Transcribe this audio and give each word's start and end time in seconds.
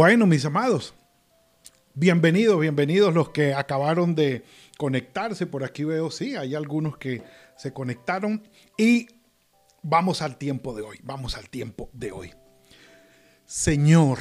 Bueno, 0.00 0.28
mis 0.28 0.44
amados, 0.44 0.94
bienvenidos, 1.92 2.60
bienvenidos 2.60 3.12
los 3.12 3.30
que 3.30 3.52
acabaron 3.52 4.14
de 4.14 4.44
conectarse. 4.76 5.44
Por 5.44 5.64
aquí 5.64 5.82
veo, 5.82 6.12
sí, 6.12 6.36
hay 6.36 6.54
algunos 6.54 6.98
que 6.98 7.24
se 7.56 7.72
conectaron 7.72 8.48
y 8.76 9.08
vamos 9.82 10.22
al 10.22 10.36
tiempo 10.36 10.72
de 10.72 10.82
hoy, 10.82 11.00
vamos 11.02 11.36
al 11.36 11.50
tiempo 11.50 11.90
de 11.92 12.12
hoy. 12.12 12.32
Señor, 13.44 14.20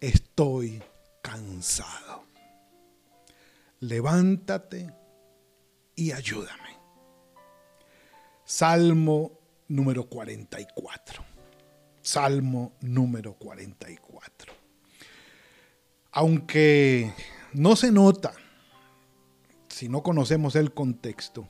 estoy 0.00 0.82
cansado. 1.22 2.24
Levántate 3.78 4.92
y 5.94 6.10
ayúdame. 6.10 6.76
Salmo 8.44 9.38
número 9.68 10.08
44. 10.08 11.29
Salmo 12.10 12.72
número 12.80 13.34
44. 13.34 14.52
Aunque 16.10 17.14
no 17.52 17.76
se 17.76 17.92
nota 17.92 18.32
si 19.68 19.88
no 19.88 20.02
conocemos 20.02 20.56
el 20.56 20.74
contexto, 20.74 21.48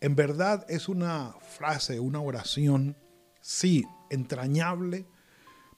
en 0.00 0.14
verdad 0.14 0.64
es 0.68 0.88
una 0.88 1.34
frase, 1.40 1.98
una 1.98 2.20
oración, 2.20 2.96
sí, 3.40 3.84
entrañable, 4.10 5.06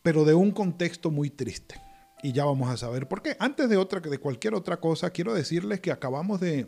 pero 0.02 0.26
de 0.26 0.34
un 0.34 0.50
contexto 0.50 1.10
muy 1.10 1.30
triste. 1.30 1.80
Y 2.22 2.32
ya 2.32 2.44
vamos 2.44 2.68
a 2.68 2.76
saber 2.76 3.08
por 3.08 3.22
qué. 3.22 3.38
Antes 3.40 3.70
de 3.70 3.78
otra, 3.78 4.00
de 4.00 4.18
cualquier 4.18 4.54
otra 4.54 4.78
cosa, 4.78 5.08
quiero 5.08 5.32
decirles 5.32 5.80
que 5.80 5.90
acabamos 5.90 6.38
de, 6.38 6.66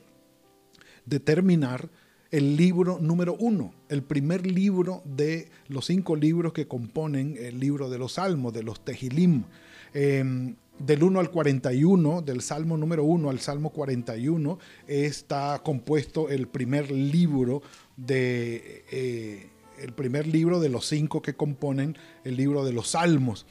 de 1.04 1.20
terminar 1.20 1.90
el 2.34 2.56
libro 2.56 2.98
número 3.00 3.36
uno, 3.38 3.72
el 3.88 4.02
primer 4.02 4.44
libro 4.44 5.02
de 5.04 5.50
los 5.68 5.86
cinco 5.86 6.16
libros 6.16 6.52
que 6.52 6.66
componen 6.66 7.36
el 7.38 7.60
libro 7.60 7.88
de 7.88 7.96
los 7.96 8.14
Salmos, 8.14 8.52
de 8.52 8.64
los 8.64 8.84
Tejilim. 8.84 9.44
Em, 9.92 10.56
del 10.80 11.04
1 11.04 11.20
al 11.20 11.30
41, 11.30 12.22
del 12.22 12.40
Salmo 12.40 12.76
número 12.76 13.04
1 13.04 13.30
al 13.30 13.38
Salmo 13.38 13.70
41, 13.70 14.58
está 14.88 15.60
compuesto 15.62 16.28
el 16.28 16.48
primer 16.48 16.90
libro 16.90 17.62
de... 17.96 18.84
Eh, 18.90 19.50
el 19.78 19.92
primer 19.92 20.26
libro 20.26 20.58
de 20.58 20.68
los 20.68 20.86
cinco 20.86 21.22
que 21.22 21.34
componen 21.34 21.96
el 22.24 22.36
libro 22.36 22.64
de 22.64 22.72
los 22.72 22.90
Salmos. 22.90 23.46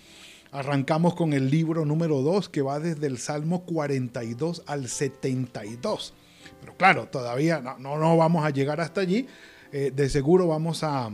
Arrancamos 0.52 1.16
con 1.16 1.31
el 1.31 1.50
libro 1.50 1.86
número 1.86 2.22
2 2.22 2.50
que 2.50 2.61
va 2.61 2.80
desde 2.80 3.08
el 3.08 3.17
Salmo 3.17 3.64
42 3.64 4.64
al 4.66 4.89
72. 4.89 6.14
Pero 6.64 6.78
claro, 6.78 7.08
todavía 7.09 7.59
no, 7.59 7.97
no, 7.97 8.16
vamos 8.16 8.45
a 8.45 8.50
llegar 8.50 8.80
hasta 8.80 9.02
allí. 9.02 9.28
Eh, 9.73 9.92
de 9.94 10.09
seguro 10.09 10.47
vamos 10.47 10.81
a, 10.83 11.11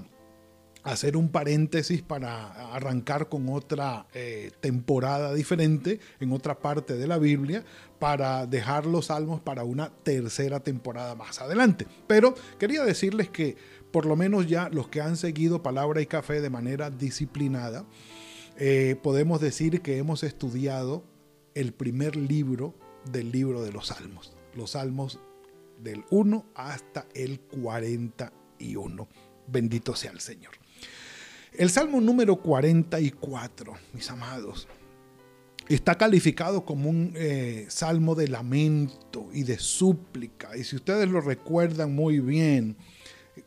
hacer 0.83 1.17
un 1.17 1.29
paréntesis 1.29 2.01
para 2.01 2.73
arrancar 2.73 3.27
con 3.29 3.49
otra 3.49 4.07
eh, 4.13 4.51
temporada 4.61 5.33
diferente 5.33 5.99
en 6.19 6.31
otra 6.31 6.59
parte 6.59 6.95
de 6.95 7.05
la 7.05 7.17
Biblia 7.17 7.65
para 7.99 8.45
dejar 8.45 8.85
los 8.85 9.07
salmos 9.07 9.41
para 9.41 9.63
una 9.63 9.89
tercera 9.89 10.61
temporada 10.61 11.15
más 11.15 11.41
adelante. 11.41 11.85
Pero 12.07 12.33
quería 12.57 12.83
decirles 12.83 13.29
que 13.29 13.57
por 13.91 14.05
lo 14.05 14.15
menos 14.15 14.47
ya 14.47 14.69
los 14.69 14.87
que 14.87 15.01
han 15.01 15.17
seguido 15.17 15.63
Palabra 15.63 16.01
y 16.01 16.05
Café 16.05 16.41
de 16.41 16.49
manera 16.49 16.89
disciplinada, 16.89 17.85
eh, 18.57 18.95
podemos 19.01 19.41
decir 19.41 19.81
que 19.81 19.97
hemos 19.97 20.23
estudiado 20.23 21.03
el 21.55 21.73
primer 21.73 22.15
libro 22.15 22.75
del 23.11 23.31
libro 23.31 23.63
de 23.63 23.71
los 23.71 23.87
salmos. 23.87 24.33
Los 24.55 24.71
salmos 24.71 25.19
del 25.79 26.03
1 26.09 26.45
hasta 26.55 27.07
el 27.13 27.39
41. 27.39 29.07
Bendito 29.47 29.95
sea 29.95 30.11
el 30.11 30.19
Señor. 30.19 30.53
El 31.53 31.69
Salmo 31.69 31.99
número 31.99 32.37
44, 32.37 33.73
mis 33.93 34.09
amados, 34.09 34.67
está 35.67 35.95
calificado 35.95 36.63
como 36.63 36.89
un 36.89 37.13
eh, 37.15 37.65
salmo 37.69 38.15
de 38.15 38.27
lamento 38.27 39.27
y 39.33 39.43
de 39.43 39.57
súplica. 39.57 40.55
Y 40.55 40.63
si 40.63 40.75
ustedes 40.75 41.09
lo 41.09 41.21
recuerdan 41.21 41.93
muy 41.93 42.19
bien, 42.19 42.77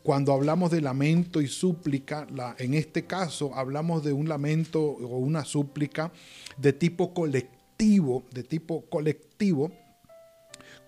cuando 0.03 0.33
hablamos 0.33 0.71
de 0.71 0.81
lamento 0.81 1.41
y 1.41 1.49
súplica, 1.49 2.27
en 2.59 2.75
este 2.75 3.07
caso 3.07 3.55
hablamos 3.55 4.05
de 4.05 4.13
un 4.13 4.29
lamento 4.29 4.81
o 4.81 5.19
una 5.19 5.45
súplica 5.45 6.13
de 6.57 6.73
tipo 6.73 7.13
colectivo, 7.15 8.25
de 8.33 8.43
tipo 8.43 8.85
colectivo, 8.89 9.71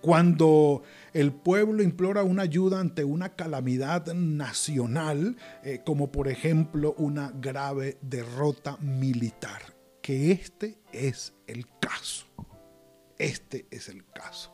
cuando 0.05 0.83
el 1.13 1.33
pueblo 1.33 1.81
implora 1.81 2.21
una 2.21 2.43
ayuda 2.43 2.79
ante 2.79 3.03
una 3.03 3.29
calamidad 3.29 4.13
nacional, 4.13 5.35
eh, 5.63 5.81
como 5.83 6.11
por 6.11 6.27
ejemplo 6.27 6.93
una 6.99 7.31
grave 7.31 7.97
derrota 8.03 8.77
militar, 8.81 9.63
que 10.03 10.31
este 10.31 10.77
es 10.91 11.33
el 11.47 11.65
caso. 11.79 12.27
Este 13.17 13.65
es 13.71 13.89
el 13.89 14.05
caso. 14.05 14.53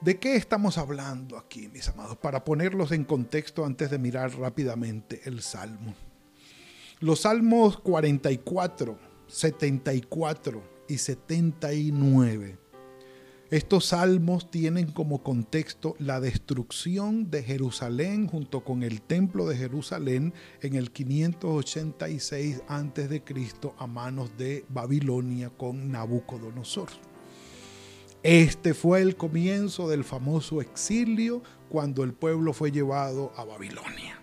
¿De 0.00 0.20
qué 0.20 0.36
estamos 0.36 0.78
hablando 0.78 1.36
aquí, 1.36 1.66
mis 1.66 1.88
amados? 1.88 2.16
Para 2.16 2.44
ponerlos 2.44 2.92
en 2.92 3.02
contexto 3.02 3.66
antes 3.66 3.90
de 3.90 3.98
mirar 3.98 4.38
rápidamente 4.38 5.22
el 5.24 5.42
Salmo. 5.42 5.96
Los 7.00 7.22
Salmos 7.22 7.80
44, 7.80 8.96
74 9.26 10.62
y 10.86 10.98
79 10.98 12.61
estos 13.52 13.84
salmos 13.84 14.50
tienen 14.50 14.92
como 14.92 15.22
contexto 15.22 15.94
la 15.98 16.20
destrucción 16.20 17.30
de 17.30 17.42
Jerusalén 17.42 18.26
junto 18.26 18.64
con 18.64 18.82
el 18.82 19.02
templo 19.02 19.46
de 19.46 19.58
Jerusalén 19.58 20.32
en 20.62 20.74
el 20.74 20.90
586 20.90 22.62
a.C. 22.66 23.22
a 23.76 23.86
manos 23.86 24.38
de 24.38 24.64
Babilonia 24.70 25.50
con 25.50 25.92
Nabucodonosor. 25.92 26.88
Este 28.22 28.72
fue 28.72 29.02
el 29.02 29.16
comienzo 29.16 29.86
del 29.86 30.02
famoso 30.02 30.62
exilio 30.62 31.42
cuando 31.68 32.04
el 32.04 32.14
pueblo 32.14 32.54
fue 32.54 32.72
llevado 32.72 33.34
a 33.36 33.44
Babilonia. 33.44 34.18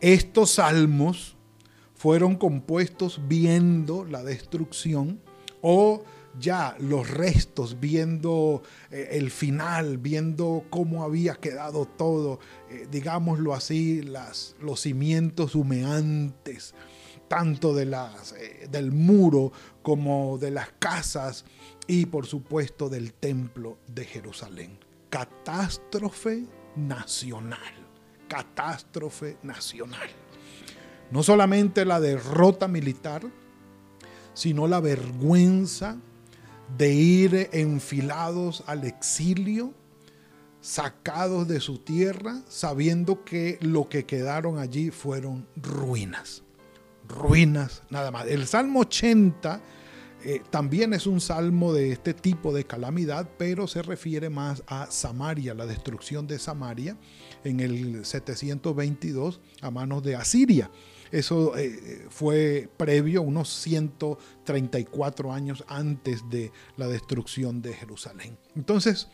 Estos 0.00 0.52
salmos 0.52 1.36
fueron 1.94 2.36
compuestos 2.36 3.20
viendo 3.28 4.06
la 4.06 4.24
destrucción 4.24 5.20
o 5.60 6.04
ya 6.38 6.76
los 6.78 7.10
restos, 7.10 7.80
viendo 7.80 8.62
eh, 8.90 9.08
el 9.12 9.30
final, 9.30 9.98
viendo 9.98 10.64
cómo 10.70 11.04
había 11.04 11.34
quedado 11.34 11.86
todo, 11.86 12.38
eh, 12.70 12.86
digámoslo 12.90 13.54
así, 13.54 14.02
las, 14.02 14.56
los 14.60 14.80
cimientos 14.80 15.54
humeantes, 15.54 16.74
tanto 17.28 17.74
de 17.74 17.86
las, 17.86 18.32
eh, 18.32 18.68
del 18.70 18.92
muro 18.92 19.52
como 19.82 20.38
de 20.38 20.50
las 20.50 20.68
casas 20.78 21.44
y 21.86 22.06
por 22.06 22.26
supuesto 22.26 22.88
del 22.88 23.12
templo 23.12 23.78
de 23.86 24.04
Jerusalén. 24.04 24.78
Catástrofe 25.10 26.44
nacional, 26.76 27.74
catástrofe 28.28 29.38
nacional. 29.42 30.08
No 31.10 31.22
solamente 31.22 31.84
la 31.84 32.00
derrota 32.00 32.66
militar, 32.66 33.22
sino 34.34 34.66
la 34.66 34.80
vergüenza 34.80 35.96
de 36.76 36.92
ir 36.92 37.48
enfilados 37.52 38.64
al 38.66 38.84
exilio, 38.84 39.72
sacados 40.60 41.46
de 41.46 41.60
su 41.60 41.78
tierra, 41.78 42.42
sabiendo 42.48 43.24
que 43.24 43.58
lo 43.60 43.88
que 43.88 44.04
quedaron 44.04 44.58
allí 44.58 44.90
fueron 44.90 45.46
ruinas. 45.56 46.42
Ruinas 47.08 47.82
nada 47.88 48.10
más. 48.10 48.26
El 48.26 48.46
Salmo 48.46 48.80
80 48.80 49.60
eh, 50.24 50.42
también 50.50 50.92
es 50.92 51.06
un 51.06 51.20
salmo 51.20 51.72
de 51.72 51.92
este 51.92 52.12
tipo 52.12 52.52
de 52.52 52.64
calamidad, 52.64 53.28
pero 53.38 53.68
se 53.68 53.82
refiere 53.82 54.28
más 54.28 54.64
a 54.66 54.90
Samaria, 54.90 55.54
la 55.54 55.66
destrucción 55.66 56.26
de 56.26 56.40
Samaria 56.40 56.96
en 57.44 57.60
el 57.60 58.04
722 58.04 59.40
a 59.60 59.70
manos 59.70 60.02
de 60.02 60.16
Asiria. 60.16 60.68
Eso 61.12 61.56
eh, 61.56 62.06
fue 62.10 62.68
previo, 62.76 63.22
unos 63.22 63.48
134 63.48 65.32
años 65.32 65.64
antes 65.68 66.28
de 66.30 66.52
la 66.76 66.88
destrucción 66.88 67.62
de 67.62 67.74
Jerusalén. 67.74 68.36
Entonces, 68.54 69.08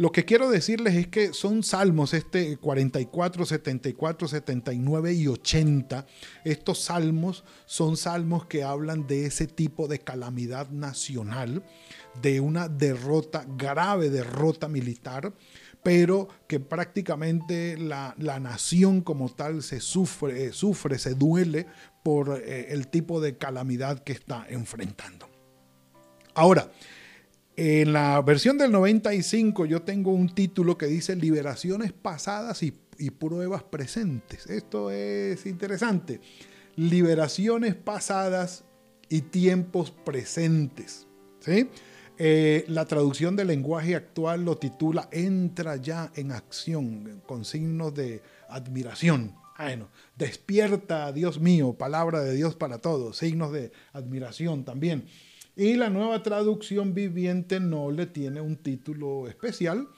Lo 0.00 0.12
que 0.12 0.24
quiero 0.24 0.48
decirles 0.48 0.94
es 0.94 1.08
que 1.08 1.34
son 1.34 1.62
salmos, 1.62 2.14
este 2.14 2.56
44, 2.56 3.44
74, 3.44 4.28
79 4.28 5.12
y 5.12 5.26
80. 5.26 6.06
Estos 6.42 6.78
salmos 6.80 7.44
son 7.66 7.98
salmos 7.98 8.46
que 8.46 8.62
hablan 8.62 9.06
de 9.06 9.26
ese 9.26 9.46
tipo 9.46 9.88
de 9.88 9.98
calamidad 9.98 10.70
nacional, 10.70 11.62
de 12.22 12.40
una 12.40 12.68
derrota, 12.68 13.44
grave 13.58 14.08
derrota 14.08 14.68
militar, 14.68 15.34
pero 15.82 16.28
que 16.46 16.60
prácticamente 16.60 17.76
la, 17.76 18.14
nación 18.40 19.00
como 19.00 19.28
tal 19.30 19.62
se 19.62 19.80
sufre, 19.80 20.52
sufre, 20.52 20.98
se 20.98 21.14
duele 21.14 21.66
por 22.02 22.40
eh, 22.44 22.72
el 22.72 22.88
tipo 22.88 23.20
de 23.20 23.36
calamidad 23.36 24.00
que 24.00 24.12
está 24.12 24.46
enfrentando. 24.48 25.28
Ahora, 26.34 26.70
en 27.56 27.92
la 27.92 28.20
versión 28.22 28.56
del 28.56 28.72
95 28.72 29.66
yo 29.66 29.82
tengo 29.82 30.12
un 30.12 30.34
título 30.34 30.78
que 30.78 30.86
dice 30.86 31.16
Liberaciones 31.16 31.92
pasadas 31.92 32.62
y, 32.62 32.72
pruebas 33.18 33.62
presentes. 33.62 34.46
Esto 34.46 34.90
es 34.90 35.46
interesante. 35.46 36.20
Liberaciones 36.76 37.74
pasadas 37.74 38.64
y 39.08 39.22
tiempos 39.22 39.90
presentes. 39.90 41.06
¿sí? 41.40 41.68
Eh, 42.22 42.66
la 42.68 42.84
traducción 42.84 43.34
del 43.34 43.46
lenguaje 43.46 43.96
actual 43.96 44.44
lo 44.44 44.58
titula 44.58 45.08
Entra 45.10 45.76
ya 45.76 46.12
en 46.14 46.32
acción, 46.32 47.22
con 47.26 47.46
signos 47.46 47.94
de 47.94 48.22
admiración. 48.50 49.34
Bueno, 49.56 49.88
despierta, 50.18 51.12
Dios 51.12 51.40
mío, 51.40 51.72
palabra 51.72 52.20
de 52.20 52.34
Dios 52.34 52.56
para 52.56 52.76
todos, 52.76 53.16
signos 53.16 53.52
de 53.52 53.72
admiración 53.94 54.66
también. 54.66 55.06
Y 55.56 55.76
la 55.76 55.88
nueva 55.88 56.22
traducción 56.22 56.92
viviente 56.92 57.58
no 57.58 57.90
le 57.90 58.04
tiene 58.04 58.42
un 58.42 58.56
título 58.56 59.26
especial. 59.26 59.88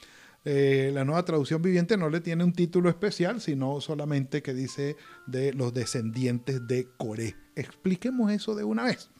Eh, 0.45 0.93
la 0.95 1.05
nueva 1.05 1.25
traducción 1.25 1.61
viviente 1.61 1.97
no 1.97 2.09
le 2.09 2.21
tiene 2.21 2.45
un 2.45 2.53
título 2.53 2.89
especial, 2.89 3.41
sino 3.41 3.81
solamente 3.81 4.43
que 4.43 4.55
dice 4.55 4.95
de 5.27 5.53
los 5.55 5.75
descendientes 5.75 6.69
de 6.69 6.87
Coré. 6.97 7.35
Expliquemos 7.57 8.31
eso 8.31 8.55
de 8.55 8.63
una 8.63 8.85
vez. 8.85 9.11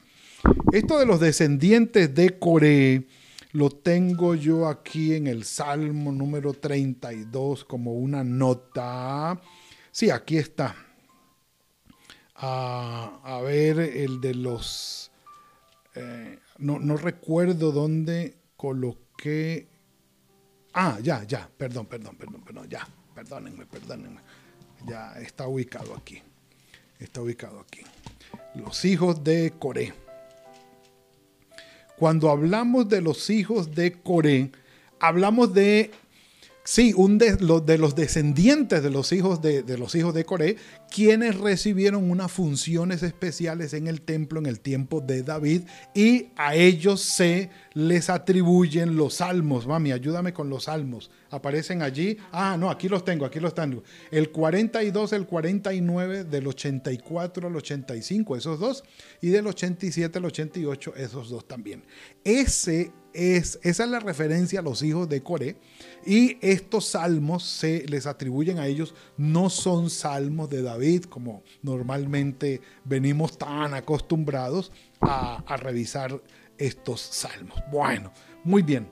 Esto 0.71 0.99
de 0.99 1.05
los 1.05 1.19
descendientes 1.19 2.13
de 2.13 2.37
Coré 2.39 3.07
lo 3.51 3.69
tengo 3.69 4.35
yo 4.35 4.67
aquí 4.67 5.13
en 5.13 5.27
el 5.27 5.43
Salmo 5.43 6.11
número 6.11 6.53
32 6.53 7.65
como 7.65 7.93
una 7.93 8.23
nota. 8.23 9.39
Sí, 9.91 10.09
aquí 10.09 10.37
está. 10.37 10.75
A 12.35 13.39
ver, 13.43 13.79
el 13.79 14.19
de 14.19 14.33
los 14.33 15.11
eh, 15.95 16.39
no, 16.57 16.97
recuerdo 16.97 17.71
dónde 17.71 18.35
coloqué. 18.57 19.67
Ah, 20.73 20.97
ya, 21.01 21.23
ya, 21.23 21.49
perdón, 21.55 21.85
perdón, 21.85 22.15
perdón, 22.15 22.41
perdón, 22.41 22.69
ya, 22.69 22.87
perdónenme, 23.13 23.65
perdónenme. 23.65 24.21
Ya 24.87 25.13
está 25.13 25.47
ubicado 25.47 25.95
aquí. 25.95 26.21
Está 26.99 27.21
ubicado 27.21 27.59
aquí. 27.59 27.81
Los 28.55 28.83
hijos 28.85 29.23
de 29.23 29.53
Coré. 29.59 29.93
Cuando 31.97 32.29
hablamos 32.29 32.89
de 32.89 33.01
los 33.01 33.29
hijos 33.29 33.75
de 33.75 33.93
Coré, 33.93 34.51
hablamos 34.99 35.53
de 35.53 35.91
Sí, 36.65 36.93
un 36.95 37.17
de, 37.17 37.37
los 37.41 37.93
descendientes 37.93 38.81
de 38.81 38.89
los 38.89 39.11
hijos 39.11 39.41
de, 39.41 39.63
de, 39.63 39.77
los 39.77 39.95
hijos 39.95 40.13
de 40.13 40.23
Coré, 40.23 40.55
quienes 40.89 41.37
recibieron 41.37 42.09
unas 42.09 42.31
funciones 42.31 43.03
especiales 43.03 43.73
en 43.73 43.87
el 43.87 43.99
templo 43.99 44.39
en 44.39 44.45
el 44.45 44.61
tiempo 44.61 45.01
de 45.01 45.23
David 45.23 45.63
y 45.93 46.27
a 46.37 46.55
ellos 46.55 47.01
se 47.01 47.49
les 47.73 48.09
atribuyen 48.09 48.95
los 48.95 49.15
salmos. 49.15 49.67
Mami, 49.67 49.91
ayúdame 49.91 50.31
con 50.31 50.49
los 50.49 50.65
salmos. 50.65 51.11
Aparecen 51.31 51.81
allí. 51.81 52.15
Ah, 52.31 52.55
no, 52.57 52.69
aquí 52.69 52.87
los 52.87 53.03
tengo, 53.03 53.25
aquí 53.25 53.41
los 53.41 53.53
tengo. 53.53 53.83
El 54.09 54.31
42, 54.31 55.11
el 55.11 55.25
49, 55.25 56.23
del 56.23 56.47
84 56.47 57.47
al 57.47 57.55
85, 57.57 58.37
esos 58.37 58.59
dos, 58.59 58.85
y 59.19 59.27
del 59.29 59.47
87 59.47 60.17
al 60.17 60.25
88, 60.25 60.93
esos 60.95 61.29
dos 61.29 61.45
también. 61.45 61.83
Ese 62.23 62.93
es, 63.13 63.59
esa 63.63 63.83
es 63.83 63.89
la 63.89 63.99
referencia 63.99 64.59
a 64.59 64.63
los 64.63 64.81
hijos 64.83 65.07
de 65.09 65.21
Coré. 65.23 65.55
Y 66.05 66.37
estos 66.41 66.87
salmos 66.87 67.43
se 67.43 67.85
les 67.87 68.05
atribuyen 68.05 68.59
a 68.59 68.67
ellos, 68.67 68.93
no 69.17 69.49
son 69.49 69.89
salmos 69.89 70.49
de 70.49 70.61
David, 70.61 71.05
como 71.05 71.43
normalmente 71.61 72.61
venimos 72.83 73.37
tan 73.37 73.73
acostumbrados 73.73 74.71
a, 74.99 75.43
a 75.47 75.57
revisar 75.57 76.21
estos 76.57 77.01
salmos. 77.01 77.59
Bueno, 77.71 78.11
muy 78.43 78.61
bien. 78.61 78.87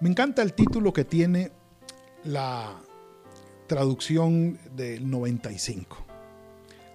Me 0.00 0.08
encanta 0.08 0.42
el 0.42 0.54
título 0.54 0.92
que 0.92 1.04
tiene 1.04 1.50
la 2.24 2.80
traducción 3.66 4.58
del 4.74 5.08
95. 5.08 6.04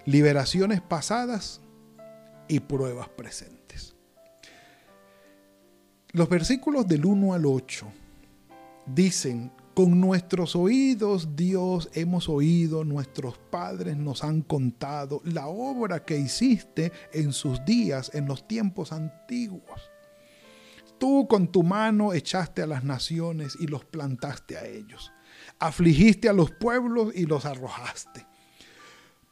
Liberaciones 0.06 0.80
pasadas 0.80 1.60
y 2.48 2.60
pruebas 2.60 3.08
presentes. 3.08 3.53
Los 6.14 6.28
versículos 6.28 6.86
del 6.86 7.04
1 7.06 7.34
al 7.34 7.44
8 7.44 7.86
dicen, 8.86 9.50
con 9.74 10.00
nuestros 10.00 10.54
oídos, 10.54 11.34
Dios, 11.34 11.90
hemos 11.92 12.28
oído, 12.28 12.84
nuestros 12.84 13.36
padres 13.50 13.96
nos 13.96 14.22
han 14.22 14.42
contado 14.42 15.20
la 15.24 15.48
obra 15.48 16.04
que 16.04 16.16
hiciste 16.16 16.92
en 17.12 17.32
sus 17.32 17.64
días, 17.64 18.12
en 18.14 18.26
los 18.26 18.46
tiempos 18.46 18.92
antiguos. 18.92 19.90
Tú 21.00 21.26
con 21.26 21.48
tu 21.48 21.64
mano 21.64 22.12
echaste 22.12 22.62
a 22.62 22.68
las 22.68 22.84
naciones 22.84 23.56
y 23.58 23.66
los 23.66 23.84
plantaste 23.84 24.56
a 24.56 24.64
ellos. 24.66 25.10
Afligiste 25.58 26.28
a 26.28 26.32
los 26.32 26.52
pueblos 26.52 27.12
y 27.12 27.26
los 27.26 27.44
arrojaste 27.44 28.24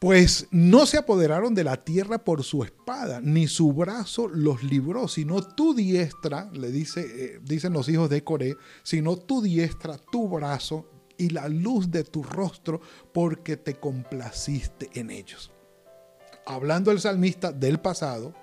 pues 0.03 0.49
no 0.51 0.85
se 0.85 0.99
apoderaron 0.99 1.55
de 1.55 1.63
la 1.63 1.77
tierra 1.77 2.19
por 2.19 2.43
su 2.43 2.65
espada, 2.65 3.21
ni 3.21 3.47
su 3.47 3.73
brazo 3.73 4.27
los 4.27 4.65
libró, 4.65 5.07
sino 5.07 5.41
tu 5.41 5.75
diestra, 5.75 6.51
le 6.53 6.73
dice, 6.73 7.07
eh, 7.07 7.41
dicen 7.41 7.73
los 7.73 7.89
hijos 7.89 8.11
de 8.11 8.25
Coré, 8.25 8.57
sino 8.83 9.17
tu 9.17 9.41
diestra, 9.41 9.99
tu 10.11 10.29
brazo 10.29 10.91
y 11.17 11.29
la 11.29 11.49
luz 11.49 11.89
de 11.89 12.03
tu 12.03 12.25
rostro, 12.25 12.81
porque 13.15 13.57
te 13.57 13.75
complaciste 13.75 14.91
en 14.95 15.09
ellos. 15.13 15.53
Hablando 16.47 16.91
el 16.91 16.99
salmista 16.99 17.53
del 17.53 17.79
pasado, 17.79 18.35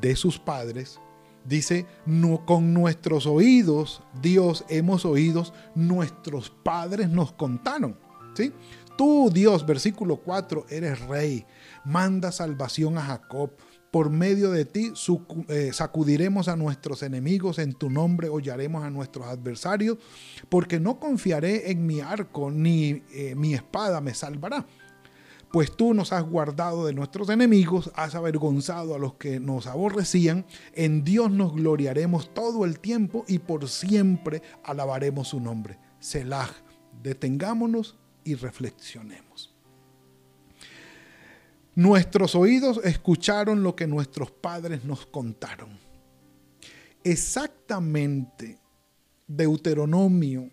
de 0.00 0.14
sus 0.14 0.38
padres, 0.38 1.00
dice, 1.44 1.84
no, 2.06 2.46
con 2.46 2.72
nuestros 2.72 3.26
oídos, 3.26 4.04
Dios 4.22 4.64
hemos 4.68 5.04
oído, 5.04 5.52
nuestros 5.74 6.48
padres 6.48 7.10
nos 7.10 7.32
contaron. 7.32 7.98
¿sí? 8.36 8.52
Tú, 8.96 9.30
Dios, 9.30 9.66
versículo 9.66 10.16
4, 10.16 10.66
eres 10.70 11.00
rey. 11.00 11.44
Manda 11.84 12.32
salvación 12.32 12.96
a 12.96 13.02
Jacob. 13.02 13.50
Por 13.90 14.10
medio 14.10 14.50
de 14.50 14.64
ti 14.64 14.92
eh, 15.48 15.70
sacudiremos 15.72 16.48
a 16.48 16.56
nuestros 16.56 17.02
enemigos, 17.02 17.58
en 17.58 17.72
tu 17.74 17.88
nombre 17.90 18.28
hollaremos 18.28 18.84
a 18.84 18.90
nuestros 18.90 19.26
adversarios, 19.26 19.98
porque 20.48 20.80
no 20.80 20.98
confiaré 20.98 21.70
en 21.70 21.86
mi 21.86 22.00
arco, 22.00 22.50
ni 22.50 23.02
eh, 23.12 23.34
mi 23.36 23.54
espada 23.54 24.00
me 24.00 24.14
salvará. 24.14 24.66
Pues 25.52 25.74
tú 25.76 25.94
nos 25.94 26.12
has 26.12 26.24
guardado 26.24 26.86
de 26.86 26.92
nuestros 26.92 27.28
enemigos, 27.28 27.90
has 27.94 28.14
avergonzado 28.14 28.94
a 28.94 28.98
los 28.98 29.14
que 29.14 29.40
nos 29.40 29.66
aborrecían, 29.66 30.44
en 30.74 31.04
Dios 31.04 31.30
nos 31.30 31.54
gloriaremos 31.54 32.34
todo 32.34 32.64
el 32.64 32.80
tiempo 32.80 33.24
y 33.28 33.38
por 33.38 33.68
siempre 33.68 34.42
alabaremos 34.64 35.28
su 35.28 35.40
nombre. 35.40 35.78
Selah, 36.00 36.50
detengámonos 37.02 37.96
y 38.26 38.34
reflexionemos. 38.34 39.54
Nuestros 41.74 42.34
oídos 42.34 42.80
escucharon 42.84 43.62
lo 43.62 43.76
que 43.76 43.86
nuestros 43.86 44.30
padres 44.30 44.84
nos 44.84 45.06
contaron. 45.06 45.78
Exactamente 47.04 48.58
Deuteronomio 49.26 50.50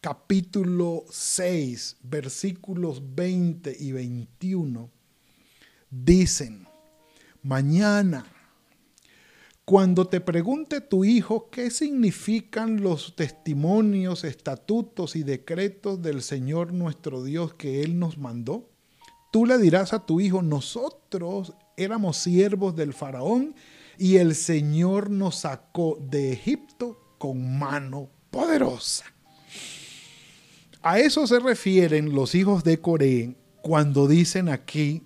capítulo 0.00 1.04
6, 1.08 1.98
versículos 2.02 3.00
20 3.14 3.76
y 3.78 3.92
21 3.92 4.90
dicen, 5.90 6.66
mañana 7.42 8.24
cuando 9.64 10.08
te 10.08 10.20
pregunte 10.20 10.80
tu 10.80 11.04
hijo 11.04 11.48
qué 11.50 11.70
significan 11.70 12.82
los 12.82 13.14
testimonios, 13.14 14.24
estatutos 14.24 15.14
y 15.14 15.22
decretos 15.22 16.02
del 16.02 16.22
Señor 16.22 16.72
nuestro 16.72 17.22
Dios 17.22 17.54
que 17.54 17.82
Él 17.82 17.98
nos 17.98 18.18
mandó, 18.18 18.68
tú 19.30 19.46
le 19.46 19.58
dirás 19.58 19.92
a 19.92 20.04
tu 20.04 20.20
hijo, 20.20 20.42
nosotros 20.42 21.54
éramos 21.76 22.16
siervos 22.16 22.74
del 22.74 22.92
faraón 22.92 23.54
y 23.98 24.16
el 24.16 24.34
Señor 24.34 25.10
nos 25.10 25.36
sacó 25.36 25.96
de 26.00 26.32
Egipto 26.32 27.14
con 27.18 27.58
mano 27.58 28.10
poderosa. 28.30 29.04
A 30.82 30.98
eso 30.98 31.28
se 31.28 31.38
refieren 31.38 32.12
los 32.12 32.34
hijos 32.34 32.64
de 32.64 32.80
Coré 32.80 33.36
cuando 33.62 34.08
dicen 34.08 34.48
aquí, 34.48 35.04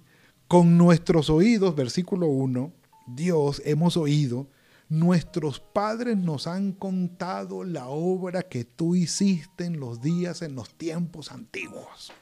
con 0.49 0.79
nuestros 0.79 1.29
oídos, 1.29 1.75
versículo 1.75 2.29
1, 2.29 2.73
Dios 3.07 3.63
hemos 3.65 3.97
oído, 3.97 4.49
Nuestros 4.89 5.59
padres 5.59 6.17
nos 6.17 6.47
han 6.47 6.71
contado 6.71 7.65
la 7.65 7.89
obra 7.89 8.43
que 8.43 8.65
tú 8.65 8.95
hiciste 8.95 9.65
en 9.65 9.81
los 9.81 10.01
días, 10.01 10.43
en 10.43 10.55
los 10.55 10.75
tiempos 10.75 11.33
antiguos. 11.33 12.13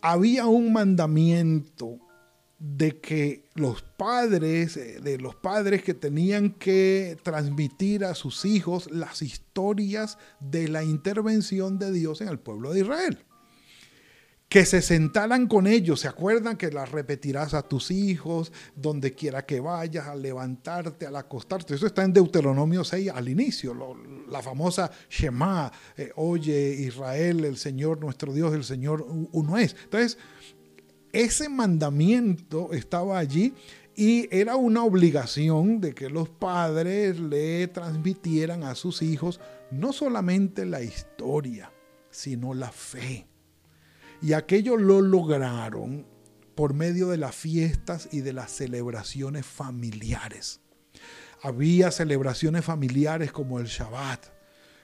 Había 0.00 0.46
un 0.46 0.72
mandamiento 0.72 1.98
de 2.60 3.00
que 3.00 3.48
los 3.54 3.82
padres, 3.82 4.76
eh, 4.76 5.00
de 5.00 5.18
los 5.18 5.34
padres 5.34 5.82
que 5.82 5.94
tenían 5.94 6.50
que 6.50 7.18
transmitir 7.24 8.04
a 8.04 8.14
sus 8.14 8.44
hijos 8.44 8.88
las 8.92 9.22
historias 9.22 10.18
de 10.38 10.68
la 10.68 10.84
intervención 10.84 11.80
de 11.80 11.90
Dios 11.90 12.20
en 12.20 12.28
el 12.28 12.38
pueblo 12.38 12.72
de 12.72 12.80
Israel 12.80 13.24
que 14.50 14.66
se 14.66 14.82
sentaran 14.82 15.46
con 15.46 15.68
ellos. 15.68 16.00
¿Se 16.00 16.08
acuerdan 16.08 16.56
que 16.56 16.72
las 16.72 16.90
repetirás 16.90 17.54
a 17.54 17.62
tus 17.62 17.92
hijos, 17.92 18.52
donde 18.74 19.14
quiera 19.14 19.46
que 19.46 19.60
vayas, 19.60 20.08
al 20.08 20.20
levantarte, 20.20 21.06
al 21.06 21.14
acostarte? 21.14 21.76
Eso 21.76 21.86
está 21.86 22.02
en 22.02 22.12
Deuteronomio 22.12 22.82
6 22.82 23.10
al 23.14 23.28
inicio, 23.28 23.96
la 24.28 24.42
famosa 24.42 24.90
Shema, 25.08 25.70
eh, 25.96 26.10
oye 26.16 26.74
Israel, 26.80 27.44
el 27.44 27.56
Señor 27.56 28.00
nuestro 28.00 28.34
Dios, 28.34 28.52
el 28.52 28.64
Señor 28.64 29.06
uno 29.30 29.56
es. 29.56 29.76
Entonces, 29.84 30.18
ese 31.12 31.48
mandamiento 31.48 32.72
estaba 32.72 33.18
allí 33.18 33.54
y 33.94 34.28
era 34.36 34.56
una 34.56 34.82
obligación 34.82 35.80
de 35.80 35.94
que 35.94 36.10
los 36.10 36.28
padres 36.28 37.20
le 37.20 37.68
transmitieran 37.68 38.64
a 38.64 38.74
sus 38.74 39.00
hijos 39.00 39.40
no 39.70 39.92
solamente 39.92 40.66
la 40.66 40.82
historia, 40.82 41.72
sino 42.10 42.52
la 42.52 42.72
fe 42.72 43.29
y 44.22 44.32
aquello 44.34 44.76
lo 44.76 45.00
lograron 45.00 46.06
por 46.54 46.74
medio 46.74 47.08
de 47.08 47.16
las 47.16 47.34
fiestas 47.34 48.08
y 48.12 48.20
de 48.20 48.32
las 48.32 48.50
celebraciones 48.50 49.46
familiares. 49.46 50.60
Había 51.42 51.90
celebraciones 51.90 52.64
familiares 52.64 53.32
como 53.32 53.58
el 53.58 53.66
Shabbat, 53.66 54.26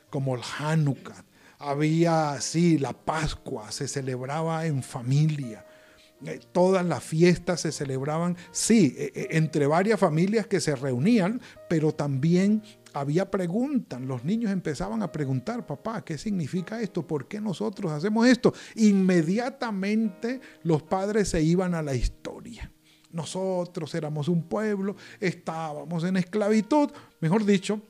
como 0.09 0.37
el 0.37 0.43
Hanukkah. 0.59 1.25
Había, 1.59 2.41
sí, 2.41 2.79
la 2.79 2.93
Pascua, 2.93 3.71
se 3.73 3.89
celebraba 3.89 4.67
en 4.67 4.83
familia. 4.83 5.67
Eh, 6.25 6.41
todas 6.53 6.87
las 6.87 7.05
fiestas 7.05 7.61
se 7.61 7.73
celebraban, 7.73 8.39
sí, 8.53 8.95
e, 8.97 9.13
e, 9.15 9.37
entre 9.37 9.67
varias 9.67 10.01
familias 10.01 10.47
que 10.47 10.61
se 10.61 10.75
reunían, 10.75 11.43
pero 11.69 11.93
también 11.93 12.63
había 13.01 13.31
preguntas, 13.31 14.01
los 14.01 14.25
niños 14.25 14.51
empezaban 14.51 15.03
a 15.03 15.13
preguntar, 15.13 15.67
papá, 15.67 16.03
¿qué 16.03 16.17
significa 16.17 16.81
esto? 16.81 17.07
¿Por 17.07 17.29
qué 17.29 17.41
nosotros 17.41 17.93
hacemos 17.93 18.27
esto? 18.27 18.55
Inmediatamente 18.77 20.41
los 20.63 20.83
padres 20.83 21.29
se 21.29 21.43
iban 21.43 21.75
a 21.75 21.83
la 21.83 21.95
historia. 21.95 22.73
Nosotros 23.11 23.95
éramos 23.95 24.29
un 24.29 24.49
pueblo, 24.49 24.97
estábamos 25.21 26.05
en 26.05 26.17
esclavitud, 26.17 26.91
mejor 27.21 27.45
dicho, 27.45 27.83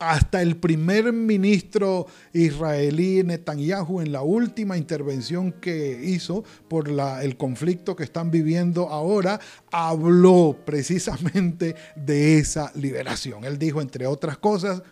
hasta 0.00 0.40
el 0.40 0.56
primer 0.56 1.12
ministro 1.12 2.06
israelí 2.32 3.22
Netanyahu 3.22 4.00
en 4.00 4.12
la 4.12 4.22
última 4.22 4.78
intervención 4.78 5.52
que 5.52 6.00
hizo 6.02 6.42
por 6.68 6.88
el 6.88 7.36
conflicto 7.36 7.94
que 7.94 8.04
están 8.04 8.30
viviendo 8.30 8.88
ahora, 8.88 9.38
habló 9.70 10.56
precisamente 10.64 11.76
de 11.94 12.38
esa 12.38 12.72
liberación. 12.74 13.44
Él 13.44 13.58
dijo, 13.58 13.82
entre 13.82 14.06
otras 14.06 14.38
cosas, 14.38 14.82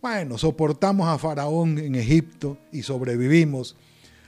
bueno, 0.00 0.38
soportamos 0.38 1.08
a 1.08 1.18
Faraón 1.18 1.78
en 1.78 1.96
Egipto 1.96 2.56
y 2.70 2.82
sobrevivimos, 2.82 3.76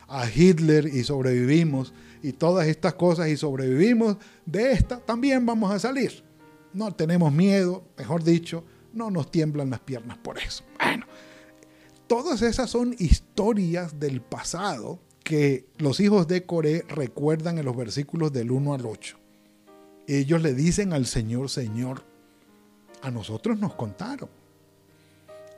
a 0.09 0.29
Hitler 0.29 0.89
y 0.89 1.05
sobrevivimos, 1.05 1.95
y 2.21 2.33
todas 2.33 2.67
estas 2.67 2.95
cosas 2.95 3.29
y 3.29 3.37
sobrevivimos, 3.37 4.17
de 4.45 4.73
esta 4.73 4.99
también 4.99 5.47
vamos 5.47 5.71
a 5.71 5.79
salir. 5.79 6.25
No 6.73 6.93
tenemos 6.93 7.33
miedo, 7.33 7.85
mejor 7.97 8.25
dicho, 8.25 8.65
no 8.97 9.11
nos 9.11 9.31
tiemblan 9.31 9.71
las 9.71 9.81
piernas 9.81 10.19
por 10.19 10.39
eso. 10.39 10.65
Bueno, 10.83 11.07
todas 12.07 12.43
esas 12.43 12.71
son 12.71 12.95
historias 12.99 14.01
del 14.01 14.21
pasado 14.21 14.99
que 15.23 15.67
los 15.79 16.01
hijos 16.01 16.27
de 16.27 16.47
Coré 16.47 16.85
recuerdan 16.89 17.59
en 17.59 17.65
los 17.65 17.77
versículos 17.77 18.33
del 18.33 18.51
1 18.51 18.75
al 18.75 18.87
8. 18.87 19.19
Ellos 20.09 20.41
le 20.41 20.55
dicen 20.55 20.93
al 20.93 21.07
Señor, 21.07 21.51
Señor, 21.51 22.05
a 23.03 23.11
nosotros 23.11 23.59
nos 23.59 23.75
contaron. 23.75 24.31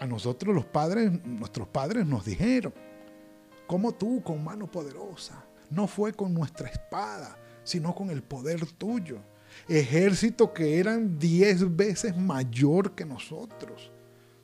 A 0.01 0.07
nosotros 0.07 0.55
los 0.55 0.65
padres, 0.65 1.13
nuestros 1.25 1.69
padres 1.69 2.07
nos 2.07 2.25
dijeron, 2.25 2.73
como 3.67 3.93
tú 3.93 4.23
con 4.23 4.43
mano 4.43 4.71
poderosa, 4.71 5.45
no 5.71 5.87
fue 5.87 6.13
con 6.13 6.33
nuestra 6.33 6.69
espada, 6.69 7.37
sino 7.63 7.95
con 7.95 8.11
el 8.11 8.23
poder 8.23 8.65
tuyo 8.73 9.19
ejército 9.69 10.53
que 10.53 10.79
eran 10.79 11.19
diez 11.19 11.77
veces 11.77 12.17
mayor 12.17 12.95
que 12.95 13.05
nosotros. 13.05 13.91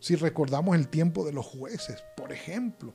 Si 0.00 0.16
recordamos 0.16 0.76
el 0.76 0.88
tiempo 0.88 1.25
de 1.25 1.33
los 1.33 1.47
jueces, 1.47 2.02
por 2.16 2.33
ejemplo, 2.33 2.94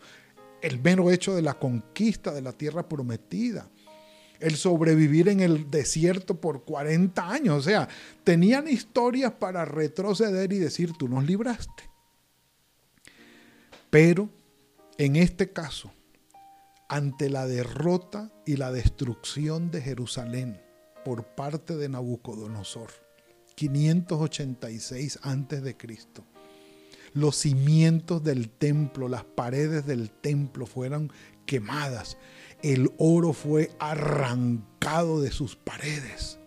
el 0.62 0.80
mero 0.80 1.10
hecho 1.12 1.36
de 1.36 1.42
la 1.42 1.56
conquista 1.56 2.32
de 2.32 2.42
la 2.42 2.52
tierra 2.52 2.88
prometida, 2.88 3.70
el 4.40 4.56
sobrevivir 4.56 5.28
en 5.28 5.42
el 5.42 5.70
desierto 5.70 6.40
por 6.40 6.64
40 6.64 7.30
años, 7.30 7.58
o 7.58 7.62
sea, 7.62 7.90
tenían 8.24 8.68
historias 8.68 9.34
para 9.34 9.66
retroceder 9.66 10.54
y 10.54 10.60
decir, 10.60 10.94
tú 10.94 11.10
nos 11.10 11.26
libraste. 11.26 11.90
Pero 13.90 14.30
en 14.98 15.16
este 15.16 15.52
caso, 15.52 15.92
ante 16.88 17.30
la 17.30 17.48
derrota 17.48 18.32
y 18.46 18.56
la 18.56 18.72
destrucción 18.72 19.72
de 19.72 19.82
Jerusalén, 19.82 20.62
por 21.04 21.26
parte 21.26 21.76
de 21.76 21.90
Nabucodonosor, 21.90 22.90
586 23.56 25.20
a.C. 25.24 25.78
Los 27.14 27.36
cimientos 27.36 28.24
del 28.24 28.50
templo, 28.50 29.08
las 29.08 29.24
paredes 29.24 29.86
del 29.86 30.12
templo 30.12 30.66
fueron 30.66 31.12
quemadas. 31.46 32.18
El 32.62 32.92
oro 32.98 33.34
fue 33.34 33.72
arrancado 33.80 35.22
de 35.22 35.32
sus 35.32 35.56
paredes. 35.56 36.38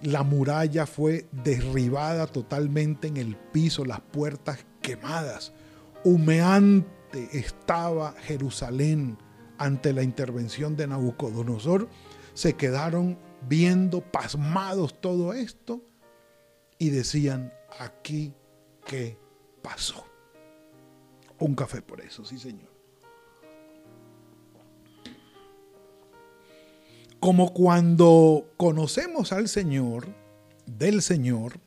La 0.00 0.22
muralla 0.22 0.86
fue 0.86 1.26
derribada 1.32 2.26
totalmente 2.26 3.08
en 3.08 3.16
el 3.16 3.36
piso, 3.36 3.84
las 3.84 4.00
puertas 4.00 4.64
quemadas. 4.80 5.52
Humeante 6.04 7.28
estaba 7.32 8.14
Jerusalén 8.22 9.18
ante 9.58 9.92
la 9.92 10.02
intervención 10.02 10.76
de 10.76 10.86
Nabucodonosor. 10.86 11.88
Se 12.34 12.54
quedaron 12.54 13.18
viendo 13.46 14.00
pasmados 14.00 15.00
todo 15.00 15.32
esto 15.32 15.82
y 16.78 16.90
decían, 16.90 17.52
aquí 17.78 18.34
qué 18.86 19.18
pasó. 19.62 20.04
Un 21.38 21.54
café 21.54 21.82
por 21.82 22.00
eso, 22.00 22.24
sí 22.24 22.38
señor. 22.38 22.68
Como 27.20 27.52
cuando 27.52 28.52
conocemos 28.56 29.32
al 29.32 29.48
Señor, 29.48 30.06
del 30.66 31.02
Señor, 31.02 31.60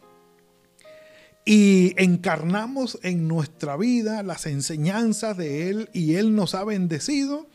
y 1.44 1.94
encarnamos 2.02 3.00
en 3.04 3.28
nuestra 3.28 3.76
vida 3.76 4.24
las 4.24 4.46
enseñanzas 4.46 5.36
de 5.38 5.70
Él 5.70 5.90
y 5.92 6.16
Él 6.16 6.36
nos 6.36 6.56
ha 6.56 6.64
bendecido, 6.64 7.48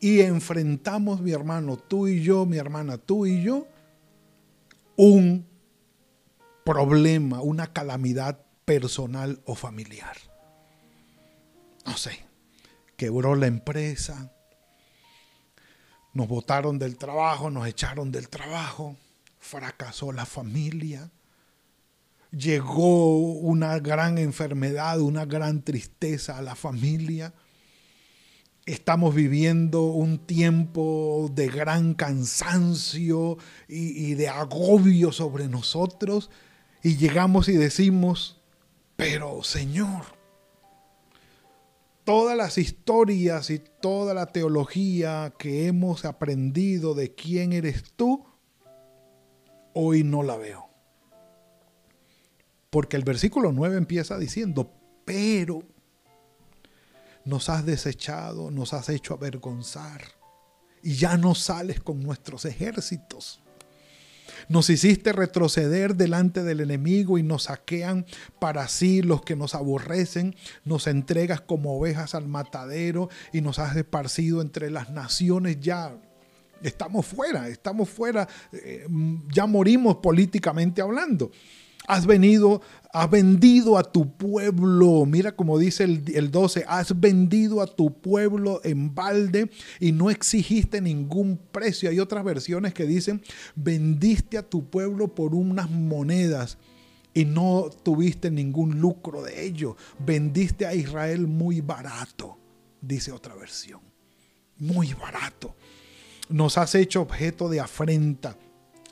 y 0.00 0.20
enfrentamos, 0.20 1.20
mi 1.20 1.32
hermano, 1.32 1.76
tú 1.76 2.08
y 2.08 2.22
yo, 2.22 2.46
mi 2.46 2.58
hermana, 2.58 2.98
tú 2.98 3.26
y 3.26 3.42
yo, 3.42 3.66
un 4.96 5.46
problema, 6.64 7.40
una 7.40 7.72
calamidad 7.72 8.44
personal 8.64 9.40
o 9.44 9.54
familiar. 9.54 10.16
No 11.86 11.96
sé, 11.96 12.26
quebró 12.96 13.36
la 13.36 13.46
empresa, 13.46 14.32
nos 16.12 16.28
botaron 16.28 16.78
del 16.78 16.96
trabajo, 16.96 17.50
nos 17.50 17.66
echaron 17.68 18.10
del 18.10 18.28
trabajo, 18.28 18.96
fracasó 19.38 20.12
la 20.12 20.26
familia, 20.26 21.10
llegó 22.30 23.18
una 23.18 23.78
gran 23.78 24.18
enfermedad, 24.18 25.00
una 25.00 25.24
gran 25.24 25.62
tristeza 25.62 26.36
a 26.36 26.42
la 26.42 26.54
familia 26.54 27.32
estamos 28.66 29.14
viviendo 29.14 29.82
un 29.82 30.18
tiempo 30.18 31.30
de 31.32 31.46
gran 31.46 31.94
cansancio 31.94 33.38
y, 33.68 34.14
de 34.14 34.28
agobio 34.28 35.12
sobre 35.12 35.46
nosotros 35.46 36.30
y 36.82 36.96
llegamos 36.96 37.48
y 37.48 37.52
decimos, 37.52 38.42
pero 38.96 39.44
Señor, 39.44 40.04
todas 42.02 42.36
las 42.36 42.58
historias 42.58 43.50
y 43.50 43.60
toda 43.80 44.14
la 44.14 44.26
teología 44.26 45.32
que 45.38 45.68
hemos 45.68 46.04
aprendido 46.04 46.94
de 46.94 47.14
quién 47.14 47.52
eres 47.52 47.92
tú, 47.94 48.26
hoy 49.74 50.02
no 50.02 50.24
la 50.24 50.36
veo. 50.36 50.68
Porque 52.70 52.96
el 52.96 53.04
versículo 53.04 53.52
9 53.52 53.76
empieza 53.76 54.18
diciendo, 54.18 54.72
pero 55.04 55.62
nos 57.26 57.50
has 57.50 57.66
desechado, 57.66 58.50
nos 58.50 58.72
has 58.72 58.88
hecho 58.88 59.12
avergonzar 59.12 60.00
y 60.82 60.94
ya 60.94 61.16
no 61.16 61.34
sales 61.34 61.80
con 61.80 62.00
nuestros 62.00 62.44
ejércitos. 62.44 63.42
Nos 64.48 64.70
hiciste 64.70 65.12
retroceder 65.12 65.96
delante 65.96 66.44
del 66.44 66.60
enemigo 66.60 67.18
y 67.18 67.24
nos 67.24 67.44
saquean 67.44 68.06
para 68.38 68.68
sí 68.68 69.02
los 69.02 69.22
que 69.22 69.34
nos 69.34 69.54
aborrecen. 69.54 70.36
Nos 70.64 70.86
entregas 70.86 71.40
como 71.40 71.76
ovejas 71.76 72.14
al 72.14 72.28
matadero 72.28 73.08
y 73.32 73.40
nos 73.40 73.58
has 73.58 73.76
esparcido 73.76 74.40
entre 74.40 74.70
las 74.70 74.90
naciones 74.90 75.58
ya. 75.60 75.98
Estamos 76.62 77.06
fuera, 77.06 77.48
estamos 77.48 77.88
fuera, 77.88 78.28
eh, 78.52 78.86
ya 79.32 79.46
morimos 79.46 79.96
políticamente 79.96 80.80
hablando. 80.80 81.30
Has 81.86 82.06
venido, 82.06 82.62
has 82.92 83.10
vendido 83.10 83.78
a 83.78 83.82
tu 83.84 84.16
pueblo. 84.16 85.06
Mira 85.06 85.32
como 85.32 85.58
dice 85.58 85.84
el, 85.84 86.02
el 86.14 86.30
12, 86.30 86.64
has 86.66 86.98
vendido 86.98 87.60
a 87.60 87.66
tu 87.66 88.00
pueblo 88.00 88.60
en 88.64 88.94
balde 88.94 89.50
y 89.80 89.92
no 89.92 90.10
exigiste 90.10 90.80
ningún 90.80 91.38
precio. 91.52 91.88
Hay 91.90 92.00
otras 92.00 92.24
versiones 92.24 92.74
que 92.74 92.86
dicen, 92.86 93.22
vendiste 93.54 94.38
a 94.38 94.42
tu 94.42 94.68
pueblo 94.68 95.14
por 95.14 95.34
unas 95.34 95.70
monedas 95.70 96.58
y 97.16 97.24
no 97.24 97.70
tuviste 97.82 98.30
ningún 98.30 98.78
lucro 98.78 99.22
de 99.22 99.46
ello. 99.46 99.76
Vendiste 99.98 100.66
a 100.66 100.74
Israel 100.74 101.26
muy 101.26 101.62
barato, 101.62 102.36
dice 102.82 103.10
otra 103.10 103.34
versión. 103.34 103.80
Muy 104.58 104.92
barato. 104.92 105.54
Nos 106.28 106.58
has 106.58 106.74
hecho 106.74 107.00
objeto 107.00 107.48
de 107.48 107.60
afrenta 107.60 108.36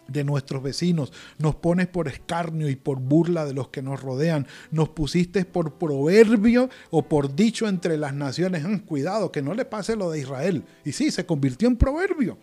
de 0.08 0.25
nuestros 0.25 0.62
vecinos, 0.62 1.12
nos 1.38 1.54
pones 1.54 1.87
por 1.87 2.08
escarnio 2.08 2.68
y 2.68 2.76
por 2.76 3.00
burla 3.00 3.44
de 3.44 3.54
los 3.54 3.68
que 3.68 3.82
nos 3.82 4.02
rodean, 4.02 4.46
nos 4.70 4.90
pusiste 4.90 5.44
por 5.44 5.75
proverbio 5.75 6.68
o 6.90 7.02
por 7.08 7.34
dicho 7.34 7.68
entre 7.68 7.96
las 7.96 8.14
naciones, 8.14 8.64
mm, 8.64 8.78
cuidado, 8.78 9.32
que 9.32 9.42
no 9.42 9.54
le 9.54 9.64
pase 9.64 9.96
lo 9.96 10.11
de 10.11 10.20
Israel. 10.20 10.64
Y 10.84 10.92
sí, 10.92 11.11
se 11.11 11.26
convirtió 11.26 11.68
en 11.68 11.76
proverbio. 11.76 12.38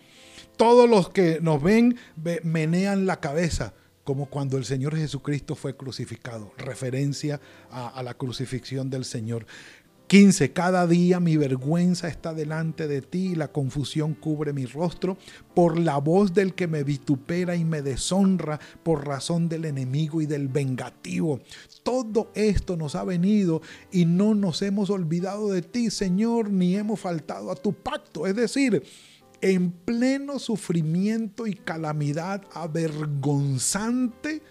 Todos 0.58 0.90
los 0.90 1.10
que 1.10 1.40
nos 1.42 1.62
ven 1.62 1.98
menean 2.44 3.06
la 3.06 3.20
cabeza, 3.20 3.74
como 4.04 4.28
cuando 4.28 4.58
el 4.58 4.66
Señor 4.66 4.96
Jesucristo 4.96 5.56
fue 5.56 5.76
crucificado, 5.76 6.54
referencia 6.58 7.40
a, 7.70 7.88
a 7.88 8.04
la 8.04 8.14
crucifixión 8.16 8.90
del 8.90 9.06
Señor. 9.06 9.46
15. 10.12 10.52
Cada 10.52 10.88
día 10.88 11.22
mi 11.22 11.38
vergüenza 11.38 12.10
está 12.10 12.34
delante 12.34 12.90
de 12.90 13.02
ti 13.02 13.28
y 13.28 13.36
la 13.36 13.48
confusión 13.48 14.14
cubre 14.14 14.52
mi 14.52 14.66
rostro 14.66 15.18
por 15.56 15.80
la 15.80 16.00
voz 16.00 16.34
del 16.34 16.54
que 16.54 16.68
me 16.68 16.84
vitupera 16.84 17.56
y 17.56 17.64
me 17.64 17.82
deshonra 17.82 18.60
por 18.84 19.08
razón 19.08 19.48
del 19.48 19.64
enemigo 19.64 20.22
y 20.22 20.26
del 20.26 20.50
vengativo. 20.50 21.40
Todo 21.84 22.30
esto 22.36 22.76
nos 22.76 22.96
ha 22.96 23.06
venido 23.06 23.62
y 23.90 24.04
no 24.04 24.36
nos 24.36 24.62
hemos 24.64 24.90
olvidado 24.90 25.50
de 25.50 25.62
ti, 25.62 25.90
Señor, 25.90 26.50
ni 26.50 26.76
hemos 26.76 27.00
faltado 27.00 27.50
a 27.50 27.56
tu 27.56 27.72
pacto. 27.72 28.28
Es 28.28 28.36
decir, 28.36 28.84
en 29.40 29.72
pleno 29.72 30.40
sufrimiento 30.40 31.48
y 31.48 31.54
calamidad 31.54 32.44
avergonzante, 32.54 34.42